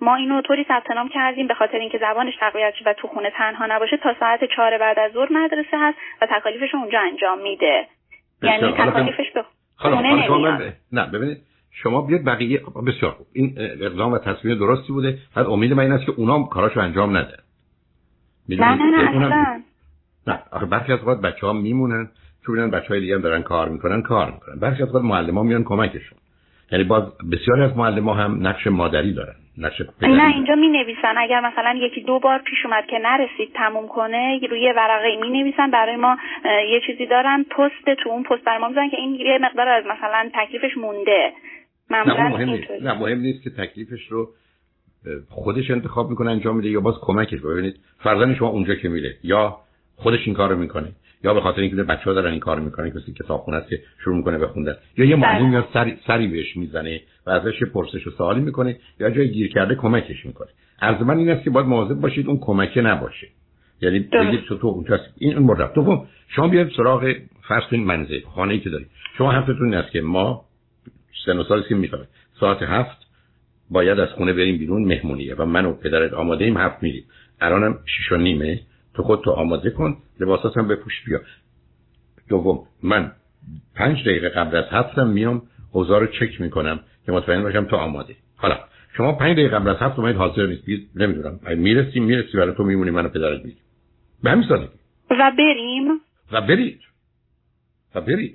ما 0.00 0.16
اینو 0.16 0.42
طوری 0.42 0.64
ثبت 0.68 0.90
نام 0.90 1.08
کردیم 1.08 1.46
به 1.46 1.54
خاطر 1.54 1.78
اینکه 1.78 1.98
زبانش 1.98 2.34
تقویت 2.40 2.74
و 2.86 2.92
تو 2.92 3.08
خونه 3.08 3.32
تنها 3.36 3.66
نباشه 3.70 3.96
تا 3.96 4.14
ساعت 4.20 4.40
چهار 4.56 4.78
بعد 4.78 4.98
از 4.98 5.12
ظهر 5.12 5.32
مدرسه 5.32 5.76
هست 5.78 5.98
و 6.22 6.26
تکالیفش 6.30 6.74
اونجا 6.74 7.00
انجام 7.00 7.42
میده. 7.42 7.86
یعنی 8.42 8.72
تکالیفش 8.72 9.30
به 9.34 9.44
خونه 9.76 10.74
نه 10.92 11.06
ببینید. 11.06 11.38
شما 11.82 12.00
بیاد 12.00 12.24
بقیه 12.24 12.60
بسیار 12.86 13.12
خوب. 13.12 13.26
این 13.32 13.54
اقدام 13.56 14.12
و 14.12 14.18
تصمیم 14.18 14.58
درستی 14.58 14.92
بوده. 14.92 15.18
بعد 15.36 15.46
امید 15.46 15.72
من 15.72 15.82
این 15.82 15.92
است 15.92 16.06
که 16.06 16.12
اونا 16.16 16.42
کاراشو 16.42 16.80
انجام 16.80 17.16
نده. 17.16 17.36
نه 18.48 18.74
نه 18.74 19.18
نه 19.18 19.62
نه 20.26 20.42
آخه 20.52 20.66
برخی 20.66 20.92
از 20.92 21.04
وقت 21.04 21.20
بچه 21.20 21.46
ها 21.46 21.52
میمونن 21.52 22.08
چون 22.46 22.70
بچه 22.70 22.88
های 22.88 23.00
دیگه 23.00 23.14
هم 23.14 23.20
دارن 23.20 23.42
کار 23.42 23.68
می‌کنن 23.68 24.02
کار 24.02 24.30
می‌کنن. 24.30 24.58
برخی 24.60 24.82
از 24.82 24.94
وقت 24.94 25.04
معلم 25.04 25.38
ها 25.38 25.42
میان 25.42 25.64
کمکشون. 25.64 26.18
یعنی 26.72 26.84
باز 26.84 27.02
بسیاری 27.32 27.62
از 27.62 27.76
معلم 27.76 28.08
ها 28.08 28.14
هم 28.14 28.46
نقش 28.46 28.66
مادری 28.66 29.12
دارن 29.14 29.34
نه 30.02 30.34
اینجا 30.34 30.54
می 30.54 30.68
نویسن 30.68 31.18
اگر 31.18 31.40
مثلا 31.40 31.74
یکی 31.80 32.00
دو 32.00 32.18
بار 32.18 32.38
پیش 32.38 32.58
اومد 32.64 32.86
که 32.86 32.98
نرسید 32.98 33.52
تموم 33.54 33.88
کنه 33.88 34.40
روی 34.50 34.72
ورقه 34.76 35.16
می 35.20 35.42
نویسن 35.42 35.70
برای 35.70 35.96
ما 35.96 36.16
یه 36.44 36.80
چیزی 36.86 37.06
دارن. 37.06 37.44
پست 37.50 37.94
تو 38.02 38.10
اون 38.10 38.22
پست 38.22 38.44
برای 38.44 38.58
ما 38.58 38.68
می‌زنن 38.68 38.90
که 38.90 38.96
این 38.96 39.14
یه 39.14 39.38
مقدار 39.42 39.68
از 39.68 39.84
مثلا 39.86 40.30
تکلیفش 40.34 40.76
مونده. 40.76 41.32
نه 41.90 42.28
مهم 42.28 42.50
نیست. 42.50 42.70
نه 42.82 42.92
مهم 42.92 43.20
نیست 43.20 43.42
که 43.42 43.50
تکلیفش 43.50 44.06
رو 44.08 44.28
خودش 45.28 45.70
انتخاب 45.70 46.10
می‌کنه 46.10 46.30
انجام 46.30 46.56
میده 46.56 46.68
یا 46.68 46.80
باز 46.80 46.94
کمکش 47.00 47.40
ببینید 47.40 47.76
فرزند 47.98 48.36
شما 48.36 48.48
اونجا 48.48 48.74
که 48.74 48.88
میره 48.88 49.16
یا 49.22 49.56
خودش 49.96 50.20
این 50.26 50.34
کارو 50.34 50.56
می‌کنه 50.56 50.92
یا 51.24 51.34
به 51.34 51.40
خاطر 51.40 51.60
اینکه 51.60 51.76
بچه‌ها 51.76 52.12
دارن 52.12 52.30
این 52.30 52.40
کار 52.40 52.60
می‌کنن 52.60 52.90
کسی 52.90 53.12
کتابخونه 53.12 53.56
است 53.56 53.68
که 53.68 53.82
شروع 54.04 54.16
می‌کنه 54.16 54.38
بخوندن 54.38 54.74
یا 54.96 55.04
یه 55.04 55.16
معلم 55.16 55.38
بله. 55.38 55.48
میاد 55.48 55.68
سری, 55.72 55.96
سری 56.06 56.28
بهش 56.28 56.56
می‌زنه 56.56 57.00
و 57.26 57.30
ازش 57.30 57.62
پرسش 57.62 58.06
و 58.06 58.10
سوالی 58.10 58.40
می‌کنه 58.40 58.76
یا 59.00 59.10
جای 59.10 59.30
گیر 59.30 59.52
کرده 59.52 59.74
کمکش 59.74 60.26
می‌کنه. 60.26 60.48
عرض 60.82 61.02
من 61.02 61.18
این 61.18 61.30
است 61.30 61.44
که 61.44 61.50
باید 61.50 61.66
مواظب 61.66 62.00
باشید 62.00 62.26
اون 62.26 62.38
کمکه 62.40 62.80
نباشه. 62.82 63.28
یعنی 63.80 63.98
بگید 63.98 64.40
تو 64.40 64.58
تو 64.58 64.66
اونجا 64.66 65.00
این 65.18 65.34
اون 65.34 65.42
مورد 65.42 65.72
دوم 65.74 66.06
شما 66.28 66.48
بیاید 66.48 66.68
سراغ 66.76 67.14
فرض 67.48 67.62
کنید 67.70 67.86
منزل 67.86 68.20
خانه‌ای 68.34 68.60
که 68.60 68.70
دارید. 68.70 68.88
شما 69.18 69.32
حرفتون 69.32 69.64
این 69.64 69.74
است 69.74 69.90
که 69.90 70.00
ما 70.00 70.44
سن 71.24 71.38
و 71.38 71.44
سالی 71.44 71.62
که 71.68 71.74
می‌خواد 71.74 72.08
ساعت 72.40 72.62
هفت 72.62 73.06
باید 73.70 74.00
از 74.00 74.08
خونه 74.08 74.32
بریم 74.32 74.58
بیرون 74.58 74.84
مهمونیه 74.84 75.34
و 75.34 75.44
من 75.44 75.66
و 75.66 75.72
پدرت 75.72 76.12
آماده 76.12 76.44
ایم 76.44 76.56
هفت 76.56 76.82
میریم. 76.82 77.04
الانم 77.40 77.78
شیش 77.86 78.12
و 78.12 78.16
نیمه. 78.16 78.60
تو 78.94 79.02
خود 79.02 79.24
تو 79.24 79.30
آماده 79.30 79.70
کن 79.70 79.96
لباسات 80.20 80.56
هم 80.56 80.68
بپوش 80.68 81.04
بیا. 81.06 81.20
دوم 82.28 82.66
من 82.82 83.12
پنج 83.74 84.00
دقیقه 84.00 84.28
قبل 84.28 84.56
از 84.56 84.64
هفتم 84.70 85.06
میام 85.06 85.42
اوضاع 85.72 86.00
رو 86.00 86.06
چک 86.06 86.40
می‌کنم 86.40 86.80
که 87.06 87.12
مطمئن 87.12 87.42
باشم 87.42 87.64
تو 87.64 87.76
آماده. 87.76 88.16
حالا 88.36 88.58
شما 88.96 89.12
پنج 89.12 89.32
دقیقه 89.32 89.56
قبل 89.56 89.68
از 89.68 89.76
هفت 89.76 89.98
اومد 89.98 90.16
حاضر 90.16 90.46
نیست 90.46 90.96
نمی‌دونم. 90.96 91.40
می‌رسیم 91.56 92.04
می‌رسی 92.04 92.36
برای 92.36 92.54
تو 92.54 92.64
میمونی 92.64 92.90
منو 92.90 93.08
پدرت 93.08 93.44
میگی 93.44 93.58
به 94.22 94.30
همین 94.30 94.48
سادگی. 94.48 94.68
و 95.10 95.32
بریم. 95.38 95.88
و 96.32 96.40
برید. 96.40 96.80
و 97.94 98.00
برید. 98.00 98.34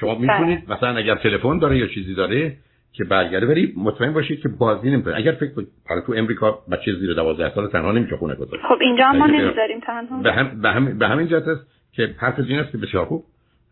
شما 0.00 0.14
می‌تونید 0.14 0.66
بله. 0.66 0.76
مثلا 0.76 0.96
اگر 0.96 1.14
تلفن 1.14 1.58
داره 1.58 1.78
یا 1.78 1.86
چیزی 1.86 2.14
داره 2.14 2.56
که 2.92 3.04
برگرده 3.04 3.46
ولی 3.46 3.72
مطمئن 3.76 4.12
باشید 4.12 4.40
که 4.40 4.48
بازی 4.48 4.90
نمی‌کنه. 4.90 5.16
اگر 5.16 5.32
فکر 5.32 5.54
کنید 5.54 5.68
حالا 5.88 6.00
تو 6.00 6.14
امریکا 6.16 6.58
بچه 6.72 6.92
زیر 6.92 7.14
12 7.14 7.54
سال 7.54 7.68
تنها 7.68 7.92
نمیشه 7.92 8.16
خونه 8.16 8.34
گذاشت. 8.34 8.62
خب 8.68 8.78
اینجا 8.80 9.12
ما 9.12 9.26
نمی‌ذاریم 9.26 9.80
تنها. 9.80 10.22
به 10.22 10.32
هم 10.32 10.60
به, 10.60 10.70
هم 10.70 10.98
به 10.98 11.08
همین 11.08 11.26
جهت 11.26 11.48
است 11.48 11.66
که 11.92 12.14
حرف 12.18 12.38
این 12.38 12.58
است 12.58 12.72
که 12.72 12.78
بسیار 12.78 13.04
خوب. 13.04 13.24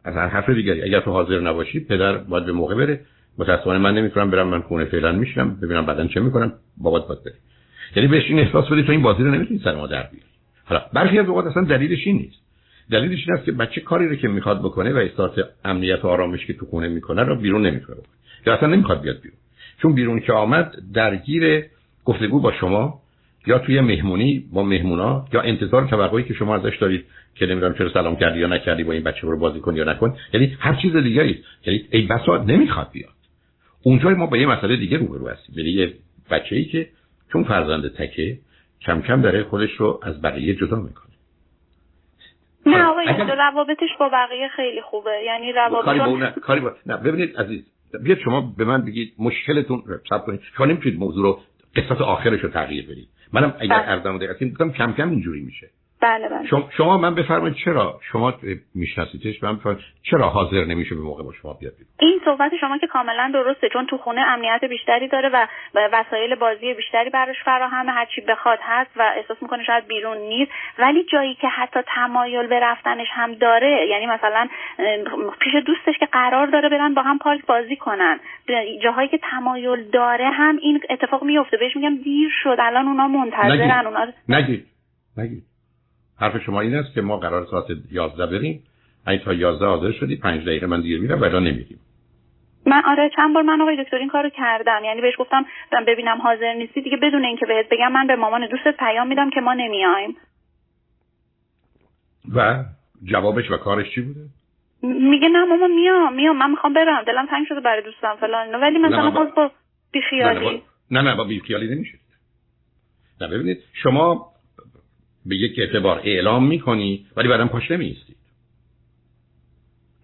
از 0.04 0.14
هر 0.14 0.26
حرف 0.26 0.50
دیگری 0.50 0.82
اگر 0.82 1.00
تو 1.00 1.10
حاضر 1.10 1.40
نباشی 1.40 1.80
پدر 1.80 2.16
باید 2.18 2.46
به 2.46 2.52
موقع 2.52 2.74
بره. 2.74 3.00
متأسفانه 3.38 3.78
من 3.78 3.94
نمی‌تونم 3.94 4.30
برم 4.30 4.48
من 4.48 4.60
خونه 4.60 4.84
فعلا 4.84 5.12
میشم 5.12 5.56
ببینم 5.62 5.86
بعدا 5.86 6.06
چه 6.06 6.20
می‌کنم. 6.20 6.52
بابات 6.76 7.08
باید 7.08 7.24
بره. 7.24 7.34
یعنی 7.96 8.08
بهش 8.08 8.24
این 8.28 8.38
احساس 8.38 8.68
بدی 8.68 8.82
تو 8.82 8.92
این 8.92 9.02
بازی 9.02 9.22
رو 9.22 9.30
نمی‌تونی 9.30 9.60
سر 9.64 9.74
ما 9.74 9.86
در 9.86 10.02
بیاری. 10.02 10.26
حالا 10.64 10.82
برخی 10.92 11.18
از 11.18 11.26
اوقات 11.26 11.46
اصلا 11.46 11.64
دلیلش 11.64 12.06
این 12.06 12.16
نیست. 12.16 12.47
دلیلش 12.90 13.28
این 13.28 13.36
است 13.36 13.44
که 13.44 13.52
بچه 13.52 13.80
کاری 13.80 14.08
رو 14.08 14.14
که 14.14 14.28
می‌خواد 14.28 14.58
بکنه 14.58 14.92
و 14.92 14.96
احساس 14.96 15.38
امنیت 15.64 16.04
و 16.04 16.08
آرامش 16.08 16.46
که 16.46 16.52
تو 16.52 16.66
خونه 16.66 16.88
می‌کنه 16.88 17.22
رو 17.22 17.36
بیرون 17.36 17.66
نمی‌تونه 17.66 17.98
بکنه. 17.98 18.14
یا 18.46 18.54
اصلا 18.54 18.68
نمی‌خواد 18.68 19.02
بیاد 19.02 19.20
بیرون. 19.20 19.38
چون 19.82 19.94
بیرون 19.94 20.20
که 20.20 20.32
آمد 20.32 20.74
درگیر 20.94 21.64
گفتگو 22.04 22.40
با 22.40 22.52
شما 22.52 23.00
یا 23.46 23.58
توی 23.58 23.80
مهمونی 23.80 24.44
با 24.52 24.62
مهمونا 24.62 25.26
یا 25.32 25.40
انتظار 25.40 25.88
توقعی 25.88 26.24
که 26.24 26.34
شما 26.34 26.56
ازش 26.56 26.76
دارید 26.80 27.04
که 27.34 27.46
نمی‌دونم 27.46 27.74
چرا 27.74 27.92
سلام 27.92 28.16
کردی 28.16 28.38
یا 28.38 28.46
نکردی 28.46 28.84
با 28.84 28.92
این 28.92 29.02
بچه 29.02 29.20
رو 29.20 29.38
بازی 29.38 29.60
کن 29.60 29.76
یا 29.76 29.84
نکن. 29.84 30.16
یعنی 30.32 30.56
هر 30.60 30.74
چیز 30.74 30.96
دیگری 30.96 31.44
یعنی 31.66 31.84
ای 31.90 32.02
بسا 32.02 32.44
نمی‌خواد 32.44 32.88
بیاد. 32.92 33.12
اونجا 33.82 34.10
ما 34.10 34.26
با 34.26 34.36
یه 34.36 34.46
مسئله 34.46 34.76
دیگه 34.76 34.96
روبرو 34.96 35.28
هستیم. 35.28 35.54
یعنی 35.58 35.70
یه 35.70 35.94
بچه‌ای 36.30 36.64
که 36.64 36.88
چون 37.32 37.44
فرزند 37.44 37.88
تکه 37.88 38.38
کم 38.80 39.02
کم 39.02 39.22
داره 39.22 39.42
خودش 39.42 39.72
رو 39.72 40.00
از 40.02 40.22
بقیه 40.22 40.54
جدا 40.54 40.76
می‌کنه. 40.76 41.07
نه 42.68 42.84
آقای 42.84 43.06
روابطش 43.36 43.88
با 44.00 44.08
بقیه 44.08 44.48
خیلی 44.48 44.80
خوبه. 44.80 45.22
یعنی 45.26 45.52
روابط 45.52 45.84
کاری 45.84 45.98
با 45.98 46.30
کاری 46.40 46.60
با 46.60 46.72
نه 46.86 46.96
ببینید 46.96 47.36
عزیز 47.36 47.72
بیاد 48.02 48.18
شما 48.18 48.54
به 48.58 48.64
من 48.64 48.84
بگید 48.84 49.14
مشکلتون 49.18 49.82
سب 50.10 50.24
کنید. 50.26 50.40
شما 50.56 50.66
نمی‌تونید 50.66 50.98
موضوع 50.98 51.22
رو 51.22 51.40
قصت 51.76 52.00
آخرش 52.00 52.40
رو 52.40 52.48
تغییر 52.48 52.84
بدید. 52.84 53.08
منم 53.32 53.54
اگر 53.60 53.78
بله. 53.78 53.88
ارزم 53.88 54.18
دقیقه 54.18 54.50
کم 54.78 54.92
کم 54.92 55.10
اینجوری 55.10 55.40
میشه. 55.40 55.70
بله 56.00 56.28
بله. 56.28 56.46
شما, 56.46 56.68
شما 56.76 56.98
من 56.98 57.14
بفرمایید 57.14 57.56
چرا 57.64 58.00
شما 58.12 58.34
میشناسیدش 58.74 59.42
من 59.42 59.56
بفرمایید 59.56 59.84
چرا 60.02 60.28
حاضر 60.28 60.64
نمیشه 60.64 60.94
به 60.94 61.00
موقع 61.00 61.22
با 61.22 61.32
شما 61.32 61.52
بیاد 61.52 61.72
این 62.00 62.20
صحبت 62.24 62.52
شما 62.60 62.78
که 62.78 62.86
کاملا 62.86 63.30
درسته 63.34 63.68
چون 63.72 63.86
تو 63.86 63.98
خونه 63.98 64.20
امنیت 64.20 64.64
بیشتری 64.64 65.08
داره 65.08 65.28
و 65.28 65.46
وسایل 65.74 66.34
بازی 66.34 66.74
بیشتری 66.74 67.10
براش 67.10 67.36
فراهمه 67.44 67.92
هر 67.92 68.06
چی 68.14 68.20
بخواد 68.20 68.58
هست 68.62 68.90
و 68.96 69.12
احساس 69.16 69.36
می‌کنه 69.42 69.64
شاید 69.64 69.86
بیرون 69.86 70.16
نیست. 70.16 70.52
ولی 70.78 71.04
جایی 71.04 71.34
که 71.34 71.48
حتی 71.48 71.80
تمایل 71.94 72.46
به 72.46 72.60
رفتنش 72.60 73.08
هم 73.10 73.34
داره 73.34 73.86
یعنی 73.90 74.06
مثلا 74.06 74.48
پیش 75.40 75.54
دوستش 75.66 75.98
که 76.00 76.06
قرار 76.06 76.46
داره 76.46 76.68
برن 76.68 76.94
با 76.94 77.02
هم 77.02 77.18
پارک 77.18 77.46
بازی 77.46 77.76
کنن. 77.76 78.20
جاهایی 78.82 79.08
که 79.08 79.18
تمایل 79.30 79.90
داره 79.90 80.30
هم 80.30 80.58
این 80.62 80.80
اتفاق 80.90 81.24
میفته 81.24 81.56
بهش 81.56 81.76
میگم 81.76 81.96
دیر 81.96 82.30
شد. 82.42 82.56
الان 82.58 82.88
اونا 82.88 83.08
منتظرن 83.08 83.86
اونا 83.86 84.06
نگید. 84.28 84.66
نگید. 85.16 85.42
حرف 86.20 86.42
شما 86.42 86.60
این 86.60 86.74
است 86.74 86.94
که 86.94 87.00
ما 87.00 87.16
قرار 87.16 87.46
ساعت 87.50 87.66
11 87.90 88.26
بریم. 88.26 88.64
این 89.06 89.18
تا 89.18 89.34
11 89.34 89.66
حاضر 89.66 89.92
شدی 89.92 90.16
5 90.16 90.42
دقیقه 90.42 90.66
من 90.66 90.80
دیر 90.80 91.00
میرم 91.00 91.20
ولی 91.20 91.38
نمیریم. 91.38 91.80
من 92.66 92.82
آره 92.86 93.10
چند 93.16 93.34
بار 93.34 93.42
من 93.42 93.60
آقای 93.60 93.84
دکتر 93.84 93.96
این 93.96 94.08
کارو 94.08 94.30
کردم. 94.30 94.80
یعنی 94.84 95.00
بهش 95.00 95.14
گفتم 95.18 95.46
ببینم 95.86 96.20
حاضر 96.20 96.54
نیستی. 96.54 96.82
دیگه 96.82 96.96
بدون 96.96 97.24
اینکه 97.24 97.46
بهت 97.46 97.68
بگم 97.70 97.92
من 97.92 98.06
به 98.06 98.16
مامان 98.16 98.46
دوستت 98.46 98.76
پیام 98.78 99.08
میدم 99.08 99.30
که 99.30 99.40
ما 99.40 99.54
نمیایم. 99.54 100.16
و 102.34 102.64
جوابش 103.04 103.50
و 103.50 103.56
کارش 103.56 103.94
چی 103.94 104.00
بوده؟ 104.00 104.20
میگه 104.82 105.28
نه 105.28 105.44
ماما 105.44 105.66
میام 105.66 106.14
میام 106.14 106.38
من 106.38 106.50
می‌خوام 106.50 106.72
برم. 106.72 107.04
دلم 107.04 107.26
تنگ 107.26 107.46
شده 107.48 107.60
برای 107.60 107.82
دوستم 107.82 108.16
فلان 108.20 108.54
ولی 108.54 108.78
مثلا 108.78 109.10
باز 109.10 109.34
با 109.34 109.50
بیخیالی. 109.92 110.62
نه 110.90 111.02
نه 111.02 111.16
با 111.16 111.24
بیخیالی 111.24 111.74
نمیشه 111.74 111.98
نه 113.20 113.28
ببینید 113.28 113.58
شما 113.82 114.32
به 115.28 115.36
یک 115.36 115.58
اعتبار 115.58 116.00
اعلام 116.04 116.46
می‌کنی 116.46 117.06
ولی 117.16 117.28
بعدم 117.28 117.48
پاش 117.48 117.70
نمیستید 117.70 118.16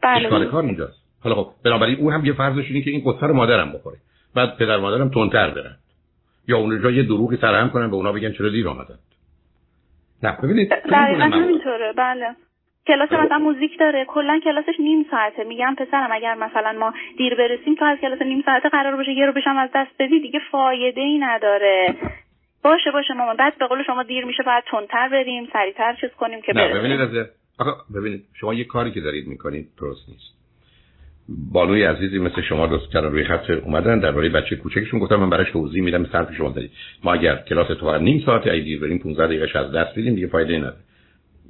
بله. 0.03 0.25
اشکال 0.27 0.45
کار 0.45 0.65
اینجاست؟ 0.65 1.05
حالا 1.21 1.37
خب 1.37 1.51
بنابراین 1.65 1.97
او 1.97 2.13
هم 2.13 2.25
یه 2.25 2.33
فرضش 2.33 2.65
اینه 2.69 2.81
که 2.81 2.91
این 2.91 3.03
قصه 3.05 3.27
رو 3.27 3.35
مادرم 3.35 3.73
بخوره. 3.73 3.97
بعد 4.35 4.57
پدر 4.57 4.77
مادرم 4.77 5.09
تندتر 5.09 5.51
برن. 5.51 5.77
یا 6.49 6.59
اونجا 6.59 6.91
یه 6.91 7.03
دروغی 7.03 7.37
سرهم 7.37 7.71
کنن 7.71 7.91
به 7.91 7.97
اونا 7.97 8.13
بگن 8.13 8.33
چرا 8.33 8.49
دیر 8.49 8.69
آمدن. 8.69 8.99
نه 10.23 10.37
ببینید 10.43 10.69
دقیقا 10.69 11.25
همینطوره. 11.25 11.93
بله. 11.97 12.27
کلاس 12.87 13.09
خب. 13.09 13.15
مثلا 13.15 13.39
موزیک 13.39 13.79
داره. 13.79 14.05
کلا 14.05 14.41
کلاسش 14.45 14.81
نیم 14.81 15.07
ساعته. 15.11 15.45
میگم 15.45 15.75
پسرم 15.79 16.09
اگر 16.13 16.35
مثلا 16.35 16.73
ما 16.73 16.95
دیر 17.19 17.35
برسیم 17.35 17.75
تو 17.75 17.85
از 17.85 17.99
کلاس 17.99 18.23
نیم 18.23 18.43
ساعته 18.47 18.69
قرار 18.69 18.97
باشه 18.97 19.13
یه 19.13 19.27
رو 19.27 19.33
بشم 19.33 19.57
از 19.57 19.71
دست 19.75 19.91
بدی 19.99 20.21
دیگه 20.21 20.41
فایده 20.51 21.01
ای 21.01 21.19
نداره. 21.19 21.95
باشه 22.65 22.91
باشه 22.91 23.15
مامان 23.15 23.37
بعد 23.37 23.59
به 23.59 23.67
قول 23.67 23.83
شما 23.87 24.03
دیر 24.03 24.25
میشه 24.25 24.43
باید 24.43 24.65
تندتر 24.71 25.09
بریم 25.09 25.49
سریعتر 25.53 25.97
چیز 26.01 26.11
کنیم 26.11 26.43
که 26.43 26.53
نه 26.57 26.75
ببینید 26.75 27.01
از 27.01 27.27
ببینید 27.95 28.25
شما 28.35 28.55
یه 28.55 28.65
کاری 28.65 28.91
که 28.93 29.01
دارید 29.01 29.27
می‌کنید 29.27 29.69
درست 29.81 30.09
نیست. 30.09 30.35
بانوی 31.53 31.85
عزیزی 31.85 32.19
مثل 32.19 32.43
شما 32.43 32.67
دوست 32.67 32.93
کردن 32.93 33.11
روی 33.11 33.25
خط 33.25 33.51
اومدن 33.51 33.99
درباره 33.99 34.29
بچه 34.29 34.57
کوچکشون 34.57 35.01
گفتم 35.01 35.17
من 35.17 35.31
براش 35.31 35.51
توضیح 35.51 35.83
میدم 35.83 36.05
صرف 36.05 36.35
شما 36.35 36.51
دارید. 36.51 36.71
ما 37.05 37.13
اگر 37.13 37.37
کلاس 37.37 37.67
تو 37.67 37.99
نیم 37.99 38.23
ساعت 38.27 38.47
ای 38.47 38.61
دیر 38.61 38.81
بریم 38.81 38.99
15 38.99 39.27
دقیقه 39.27 39.59
از 39.59 39.73
دست 39.73 39.99
بدیم 39.99 40.15
دیگه 40.15 40.27
فایده 40.27 40.59
نداره. 40.59 40.77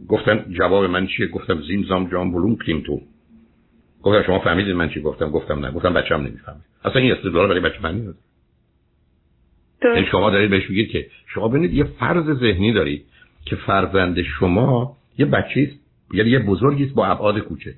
گفتن 0.08 0.44
جواب 0.50 0.84
من 0.84 1.06
چیه؟ 1.06 1.26
گفتم 1.26 1.62
زیم 1.62 1.82
زام 1.82 2.10
جام 2.10 2.32
بلوم 2.32 2.56
کلیم 2.56 2.80
تو. 2.80 3.00
گفتم 4.02 4.22
شما 4.22 4.38
فهمیدید 4.38 4.74
من 4.74 4.88
چی 4.88 5.00
گفتم؟ 5.00 5.30
گفتم 5.30 5.66
نه. 5.66 5.70
گفتم 5.70 5.94
بچه‌م 5.94 6.20
نمی‌فهمه. 6.20 6.60
اصلا 6.84 7.02
این 7.02 7.12
استدلال 7.12 7.48
برای 7.48 7.60
بچه 7.60 7.80
معنی 7.82 8.00
نداره 8.00 8.16
یعنی 9.84 10.06
شما 10.06 10.30
دارید 10.30 10.50
بهش 10.50 10.70
میگید 10.70 10.88
که 10.88 11.06
شما 11.26 11.48
ببینید 11.48 11.74
یه 11.74 11.84
فرض 11.84 12.38
ذهنی 12.38 12.72
دارید 12.72 13.04
که 13.44 13.56
فرزند 13.56 14.22
شما 14.22 14.96
یه 15.18 15.26
بچه 15.26 15.70
یعنی 16.12 16.30
یه 16.30 16.38
بزرگی 16.38 16.84
با 16.84 17.06
ابعاد 17.06 17.38
کوچک. 17.38 17.74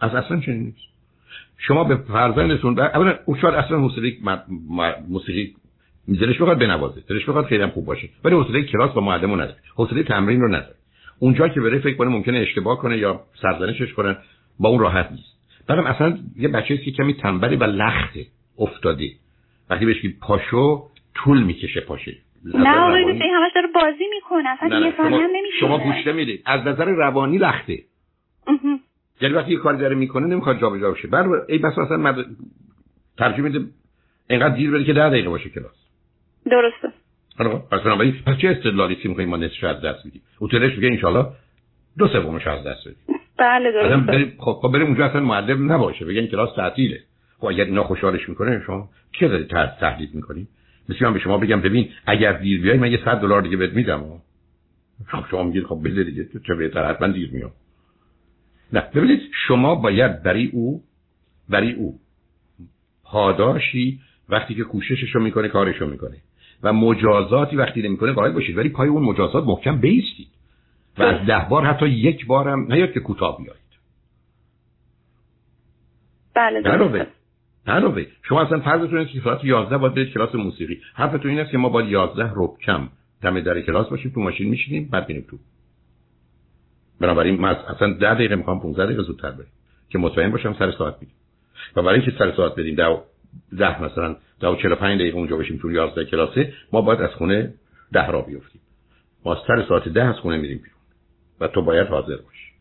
از 0.00 0.14
اصلا 0.14 0.40
چنین 0.40 0.60
نیست. 0.60 0.78
شما 1.58 1.84
به 1.84 1.96
فرزندتون 1.96 2.78
اولا 2.78 3.14
او 3.24 3.36
شاید 3.36 3.54
اصلا 3.54 3.78
موسیقی 3.78 4.18
موسیقی 5.08 5.54
دلش 6.08 6.40
بخواد 6.40 6.58
بنوازه 6.58 7.00
دلش 7.08 7.28
بخواد 7.28 7.46
خیلی 7.46 7.62
هم 7.62 7.70
خوب 7.70 7.84
باشه 7.84 8.08
ولی 8.24 8.34
حوصله 8.34 8.62
کلاس 8.62 8.92
با 8.92 9.00
معلمو 9.00 9.36
نداره 9.36 9.56
حوصله 9.74 10.02
تمرین 10.02 10.40
رو 10.40 10.48
نداره. 10.48 10.74
اونجا 11.18 11.48
که 11.48 11.60
بره 11.60 11.78
فکر 11.78 11.96
کنه 11.96 12.08
ممکنه 12.08 12.38
اشتباه 12.38 12.78
کنه 12.78 12.98
یا 12.98 13.20
سرزنشش 13.42 13.92
کنه 13.92 14.16
با 14.58 14.68
اون 14.68 14.80
راحت 14.80 15.10
نیست. 15.10 15.34
بعدم 15.66 15.86
اصلا 15.86 16.18
یه 16.36 16.48
بچه‌ای 16.48 16.84
که 16.84 16.90
کمی 16.90 17.14
تنبلی 17.14 17.56
و 17.56 17.64
لخته 17.64 18.26
افتاده. 18.58 19.10
وقتی 19.70 19.86
بهش 19.86 20.06
پاشو 20.20 20.88
طول 21.14 21.42
می‌کشه 21.42 21.80
پاشه 21.80 22.16
نه 22.44 22.78
آقای 22.78 23.02
همش 23.34 23.52
داره 23.54 23.68
بازی 23.74 24.04
می‌کنه. 24.14 24.48
اصلا 24.48 24.80
یه 24.80 24.96
ثانیه 24.96 25.18
هم 25.18 25.30
نمیشه 25.30 25.56
شما 25.60 25.78
گوش 25.78 26.06
نمی‌دید 26.06 26.42
از 26.46 26.66
نظر 26.66 26.84
روانی 26.84 27.38
لخته. 27.38 27.78
یعنی 29.20 29.34
وقتی 29.34 29.52
یه 29.52 29.58
کاری 29.58 29.78
داره 29.78 29.94
می‌کنه 29.94 30.26
نمی‌خواد 30.26 30.60
جابجا 30.60 30.90
بشه. 30.90 31.08
بر 31.08 31.26
ای 31.48 31.58
بس 31.58 31.78
اصلا 31.78 31.96
مد... 31.96 32.26
ترجمه 33.18 33.48
میده 33.48 33.64
اینقدر 34.30 34.54
دیر 34.54 34.70
بره 34.70 34.84
که 34.84 34.92
ده 34.92 35.08
دقیقه 35.08 35.28
باشه 35.28 35.50
کلاس. 35.50 35.88
درسته. 36.50 36.88
حالا 37.38 37.58
پس 37.58 37.80
بنابراین 37.80 38.14
پس 38.26 38.38
چه 38.38 38.48
استدلالی 38.48 38.96
که 38.96 39.08
می‌کنیم 39.08 39.28
ما 39.28 39.36
نصف 39.36 39.64
از 39.64 39.80
دست 39.80 40.04
میدیم 40.04 40.22
اوتلش 40.38 40.78
میگه 40.78 41.08
ان 41.08 41.26
دو 41.98 42.08
سومش 42.08 42.46
از 42.46 42.66
دست 42.66 42.88
بدیم. 42.88 43.18
بله 43.38 43.72
درسته. 43.72 43.96
بریم 43.96 44.34
خب 44.38 44.52
خب 44.62 44.72
بریم 44.72 44.86
اونجا 44.86 45.04
اصلا 45.04 45.20
معلم 45.20 45.72
نباشه. 45.72 46.04
بگن 46.04 46.26
کلاس 46.26 46.54
تعطیله. 46.56 47.00
خب 47.38 47.46
اگر 47.46 47.64
اینا 47.64 47.84
خوشحالش 47.84 48.28
می‌کنه 48.28 48.62
شما 48.66 48.88
کی 49.12 49.28
دارید 49.28 49.48
تهدید 49.80 50.14
می‌کنید؟ 50.14 50.48
مثل 50.88 51.10
به 51.10 51.18
شما 51.18 51.38
بگم 51.38 51.60
ببین 51.60 51.88
اگر 52.06 52.32
دیر 52.32 52.60
بیای 52.60 52.78
من 52.78 52.92
یه 52.92 53.00
100 53.04 53.20
دلار 53.20 53.42
دیگه 53.42 53.56
بهت 53.56 53.72
میدم. 53.72 54.04
خب 55.06 55.24
شما 55.30 55.42
میگید 55.42 55.64
خب 55.64 55.80
بده 55.84 56.04
دیگه 56.04 56.28
چه 56.46 56.54
بهتر 56.54 56.90
حتما 56.90 57.08
دیر 57.08 57.30
میام. 57.32 57.50
نه 58.72 58.80
ببینید 58.94 59.20
شما 59.48 59.74
باید 59.74 60.22
برای 60.22 60.46
او 60.46 60.82
برای 61.48 61.72
او 61.72 62.00
پاداشی 63.04 64.00
وقتی 64.28 64.54
که 64.54 64.64
کوشششو 64.64 65.20
می‌کنه 65.20 65.48
کارشو 65.48 65.86
می‌کنه. 65.86 66.16
و 66.62 66.72
مجازاتی 66.72 67.56
وقتی 67.56 67.82
نمی‌کنه 67.82 68.12
قائل 68.12 68.32
باشید. 68.32 68.56
ولی 68.56 68.68
پای 68.68 68.88
اون 68.88 69.02
مجازات 69.02 69.44
محکم 69.44 69.80
بیستید. 69.80 70.28
و 70.98 71.02
از 71.02 71.26
ده 71.26 71.46
بار 71.50 71.64
حتی 71.64 71.88
یک 71.88 72.26
بارم 72.26 72.72
نیاد 72.72 72.92
که 72.92 73.00
کوتاه 73.00 73.38
بیایید. 73.38 73.64
بله 76.34 77.06
علاوه 77.66 78.06
شما 78.22 78.42
اصلا 78.42 78.60
فرضتون 78.60 78.98
اینه 78.98 79.10
که 79.10 79.20
ساعت 79.20 79.44
11 79.44 79.78
باید 79.78 79.94
برید 79.94 80.12
کلاس 80.14 80.34
موسیقی. 80.34 80.80
حرفتون 80.94 81.30
این 81.30 81.40
است 81.40 81.50
که 81.50 81.58
ما 81.58 81.68
باید 81.68 81.88
11 81.88 82.30
ربع 82.34 82.56
کم 82.66 82.88
دم 83.22 83.40
در 83.40 83.60
کلاس 83.60 83.88
باشیم 83.88 84.10
تو 84.14 84.20
ماشین 84.20 84.48
میشینیم 84.48 84.88
بعد 84.92 85.08
میریم 85.08 85.26
تو. 85.30 85.36
بنابراین 87.00 87.40
ما 87.40 87.48
اصلا 87.48 87.92
10 87.92 88.14
دقیقه 88.14 88.36
می‌خوام 88.36 88.60
15 88.60 88.86
دقیقه 88.86 89.02
زودتر 89.02 89.30
بریم 89.30 89.52
که 89.88 89.98
مطمئن 89.98 90.30
باشم 90.30 90.56
سر 90.58 90.70
ساعت 90.70 90.94
میریم. 91.00 91.14
و 91.76 91.82
برای 91.82 92.00
اینکه 92.00 92.18
سر 92.18 92.32
ساعت 92.36 92.54
بریم 92.54 92.74
ده 92.74 92.98
ده 93.58 93.82
مثلا 93.82 94.16
ده 94.40 94.48
و 94.48 94.56
45 94.56 95.00
دقیقه 95.00 95.18
اونجا 95.18 95.36
باشیم 95.36 95.58
تو 95.58 95.70
11 95.70 96.04
کلاسه 96.04 96.52
ما 96.72 96.80
باید 96.80 97.00
از 97.00 97.10
خونه 97.10 97.54
ده 97.92 98.06
را 98.06 98.20
بیفتیم. 98.20 98.60
ما 99.24 99.42
سر 99.46 99.64
ساعت 99.68 99.88
ده 99.88 100.04
از 100.04 100.16
خونه 100.16 100.36
میریم 100.36 100.58
بیرون. 100.58 100.74
و 101.40 101.48
تو 101.48 101.62
باید 101.62 101.88
حاضر 101.88 102.16
باشی. 102.16 102.52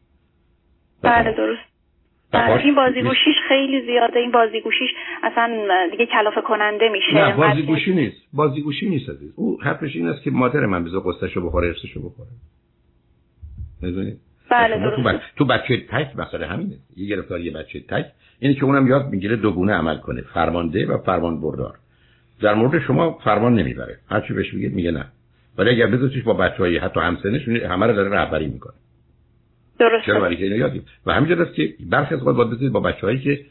بله 1.02 1.34
درست. 1.38 1.73
این 2.34 2.76
بازی 2.76 3.02
گوشیش 3.02 3.36
خیلی 3.48 3.82
زیاده. 3.86 4.20
این 4.20 4.32
بازی 4.32 4.62
گوشیش 4.62 4.90
اصلا 5.24 5.50
دیگه 5.92 6.06
کلافه 6.06 6.42
کننده 6.42 6.90
میشه. 6.90 7.14
نه 7.14 7.36
بازی 7.36 7.62
گوشی 7.62 7.94
نیست. 7.94 8.18
بازی 8.34 8.62
گوشی 8.62 8.90
نیست 8.90 9.10
عزیز. 9.10 9.34
او 9.36 9.58
حرفش 9.62 9.96
این 9.96 10.08
است 10.08 10.24
که 10.24 10.32
مادر 10.32 10.66
من 10.66 10.84
بذار 10.84 11.02
قصهشو 11.06 11.46
بخوره 11.46 11.68
ارسشو 11.68 12.10
بخوره. 12.10 12.30
می‌دونید 13.82 14.18
بله 14.50 14.96
تو, 14.96 15.20
تو 15.36 15.46
بچه 15.46 15.78
تک 15.78 16.08
مثلا 16.16 16.48
همینه. 16.48 16.76
یه 16.98 17.08
گرفتاری 17.08 17.50
بچه 17.50 17.80
تک. 17.80 18.06
اینه 18.40 18.54
که 18.54 18.66
اونم 18.66 18.88
یاد 18.88 19.10
می‌گیره 19.10 19.36
دوگونه 19.36 19.74
عمل 19.74 19.98
کنه. 19.98 20.22
فرمانده 20.22 20.86
و 20.86 20.98
فرمان 20.98 21.42
بردار 21.42 21.76
در 22.42 22.54
مورد 22.54 22.80
شما 22.80 23.12
فرمان 23.12 23.54
نمی‌بره. 23.56 23.98
هرچی 24.10 24.34
بهش 24.34 24.54
میگه 24.54 24.70
میگه 24.70 24.92
نه. 24.92 25.06
ولی 25.58 25.70
اگر 25.70 25.88
بذارتیش 25.88 26.24
با 26.24 26.34
بچه‌های 26.34 26.78
حتی 26.78 27.00
همسنش 27.00 27.48
همه 27.48 27.86
رو 27.86 27.94
داره 27.94 28.10
رهبری 28.10 28.48
می‌کنه. 28.48 28.74
درست 29.80 30.06
چرا 30.06 30.20
برای 30.20 30.36
که 30.36 30.44
اینو 30.44 30.58
یادیم. 30.58 30.86
و 31.06 31.14
همینجا 31.14 31.44
است 31.44 31.54
که 31.54 31.74
برخی 31.90 32.16
از 32.16 32.22
اوقات 32.22 32.36
باید 32.36 32.72
با 32.72 32.80
بچه‌هایی 32.80 33.20
که 33.20 33.46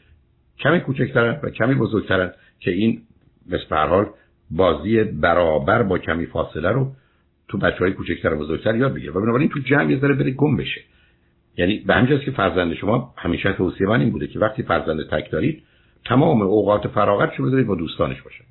کمی 0.59 0.79
کوچکترن 0.79 1.39
و 1.43 1.49
کمی 1.49 1.75
بزرگترن 1.75 2.31
که 2.59 2.71
این 2.71 3.01
مثل 3.49 3.75
حال 3.75 4.05
بازی 4.51 5.03
برابر 5.03 5.83
با 5.83 5.97
کمی 5.97 6.25
فاصله 6.25 6.71
رو 6.71 6.91
تو 7.47 7.57
بچهای 7.57 7.93
کوچکتر 7.93 8.33
و 8.33 8.39
بزرگتر 8.39 8.75
یاد 8.75 8.93
بگیره 8.93 9.11
و 9.11 9.21
بنابراین 9.21 9.49
تو 9.49 9.59
جمع 9.59 9.91
یه 9.91 9.99
ذره 9.99 10.13
بره 10.13 10.31
گم 10.31 10.57
بشه. 10.57 10.81
یعنی 11.57 11.83
به 11.87 11.93
همینجاست 11.93 12.23
که 12.23 12.31
فرزند 12.31 12.73
شما 12.73 13.13
همیشه 13.17 13.53
توصیه 13.53 13.87
من 13.87 13.99
این 13.99 14.09
بوده 14.09 14.27
که 14.27 14.39
وقتی 14.39 14.63
فرزند 14.63 15.09
تک 15.11 15.31
دارید 15.31 15.63
تمام 16.05 16.41
اوقات 16.41 16.87
فراغتش 16.87 17.35
رو 17.35 17.45
بذارید 17.45 17.67
با 17.67 17.75
دوستانش 17.75 18.21
باشه 18.21 18.43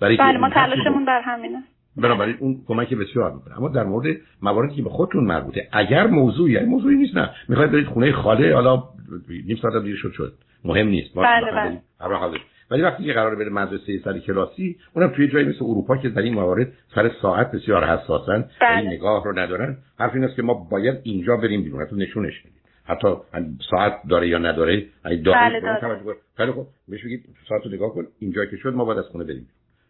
برای 0.00 0.16
بله 0.16 0.38
ما 0.38 0.50
تلاشمون 0.50 1.04
بر 1.04 1.20
همینه. 1.20 1.62
بنابراین 1.96 2.36
اون 2.40 2.62
کمک 2.68 2.94
بسیار 2.94 3.32
می‌کنه 3.32 3.58
اما 3.58 3.68
در 3.68 3.84
مورد 3.84 4.16
مواردی 4.42 4.74
که 4.74 4.82
به 4.82 4.90
خودتون 4.90 5.24
مربوطه 5.24 5.68
اگر 5.72 6.06
موضوعی 6.06 6.52
یعنی 6.52 6.66
موضوعی 6.66 6.96
نیست 6.96 7.16
نه. 7.16 7.30
می‌خواید 7.48 7.72
برید 7.72 7.86
خونه 7.86 8.12
خاله 8.12 8.54
حالا 8.54 8.82
نیم 9.28 9.56
ساعت 9.62 9.82
دیر 9.82 9.96
شد 9.96 10.12
شد. 10.12 10.32
مهم 10.64 10.88
نیست. 10.88 11.14
بله 11.14 11.52
بله. 11.52 12.40
ولی 12.70 12.82
وقتی 12.82 13.04
که 13.04 13.12
قرار 13.12 13.34
بره 13.34 13.48
مدرسه 13.48 13.98
سر 14.04 14.18
کلاسی 14.18 14.76
اونم 14.94 15.08
توی 15.08 15.28
جایی 15.28 15.48
مثل 15.48 15.64
اروپا 15.64 15.96
که 15.96 16.08
در 16.08 16.22
این 16.22 16.34
موارد 16.34 16.72
سر 16.94 17.10
ساعت 17.22 17.52
بسیار 17.52 17.84
حساسن 17.84 18.44
بله. 18.60 18.78
این 18.78 18.90
نگاه 18.90 19.24
رو 19.24 19.38
ندارن. 19.38 19.76
حرف 19.98 20.14
این 20.14 20.24
است 20.24 20.36
که 20.36 20.42
ما 20.42 20.54
باید 20.70 20.98
اینجا 21.02 21.36
بریم 21.36 21.62
بیرون. 21.62 21.82
حتی 21.82 21.96
نشونش 21.96 22.44
میدیم 22.44 22.60
حتی 22.84 23.08
ساعت 23.70 23.92
داره 24.08 24.28
یا 24.28 24.38
نداره 24.38 24.86
ای 25.04 25.16
داره 25.16 25.60
بله 25.60 26.16
خیلی 26.36 26.52
خوب. 26.52 26.66
بهش 26.88 27.04
بگید 27.04 27.24
ساعت 27.48 27.62
رو 27.64 27.70
نگاه 27.70 27.94
کن. 27.94 28.06
اینجا 28.18 28.44
که 28.44 28.56
شد 28.56 28.74
ما 28.74 28.84
باید 28.84 28.98
از 28.98 29.04
خونه 29.04 29.24
بریم. 29.24 29.46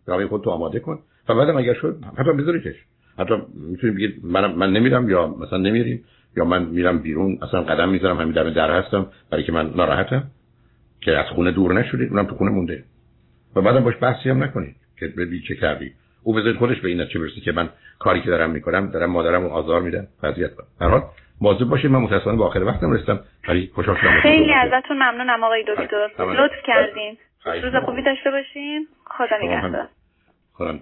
برای 0.07 0.27
خود 0.27 0.45
تو 0.45 0.51
آماده 0.51 0.81
کن. 0.81 0.99
و 1.29 1.35
بعدم 1.35 1.57
اگر 1.57 1.75
شد 1.75 1.97
حتی 2.19 2.33
بذاریش 2.33 2.77
حتی 3.19 3.35
می‌تونید 3.71 3.97
بگید 3.97 4.21
من 4.25 4.55
من 4.55 4.73
نمیرم 4.73 5.11
یا 5.11 5.27
مثلا 5.27 5.59
نمیریم 5.59 6.05
یا 6.37 6.45
من 6.45 6.65
میرم 6.65 6.99
بیرون 6.99 7.39
اصلا 7.43 7.63
قدم 7.63 7.89
می‌ذارم 7.89 8.21
همین 8.21 8.33
دم 8.33 8.51
در 8.51 8.71
هستم 8.71 9.07
برای 9.31 9.45
که 9.45 9.53
من 9.53 9.71
ناراحتم. 9.77 10.23
که 11.01 11.19
از 11.19 11.27
خونه 11.27 11.51
دور 11.51 11.73
نشدید 11.73 12.11
اونم 12.11 12.27
تو 12.27 12.35
خونه 12.35 12.51
مونده. 12.51 12.85
و 13.57 13.61
بعدم 13.61 13.85
باش 13.85 13.95
بحثی 14.01 14.31
هم 14.31 14.43
نکنید 14.43 14.77
که 14.99 15.07
ببین 15.07 15.43
چه 15.49 15.55
کردی. 15.55 15.93
او 16.23 16.35
بذارید 16.35 16.57
خودش 16.57 16.81
به 16.81 16.89
این 16.89 17.07
چه 17.07 17.19
برسه 17.19 17.41
که 17.41 17.53
من 17.53 17.69
کاری 17.99 18.21
که 18.21 18.31
دارم 18.31 18.51
می‌کنم 18.51 18.91
دارم 18.91 19.11
مادرم 19.11 19.43
رو 19.43 19.49
آزار 19.49 19.83
میدم 19.83 20.07
وضعیت 20.23 20.55
کنم. 20.55 20.67
در 20.81 20.89
حال 20.89 21.03
مواظب 21.41 21.65
باشید. 21.65 21.91
من 21.91 21.99
متأسفانه 21.99 22.39
به 22.39 22.45
آخر 22.45 22.63
وقتم 22.63 22.93
رسیدم 22.93 23.21
ولی 23.49 23.71
خوشحال 23.75 23.97
شدم. 23.97 24.21
خیلی 24.23 24.53
ازتون 24.53 24.97
ممنونم 24.97 25.45
آقای 25.45 25.65
دکتر. 25.69 26.09
لطف 26.19 26.63
کردین. 26.67 27.19
روز 27.45 27.85
خوبی 27.85 28.03
داشته 28.03 28.31
باشین. 28.31 28.89
خدا 29.05 29.37
نگهدار. 29.43 29.89
خدا 30.53 30.73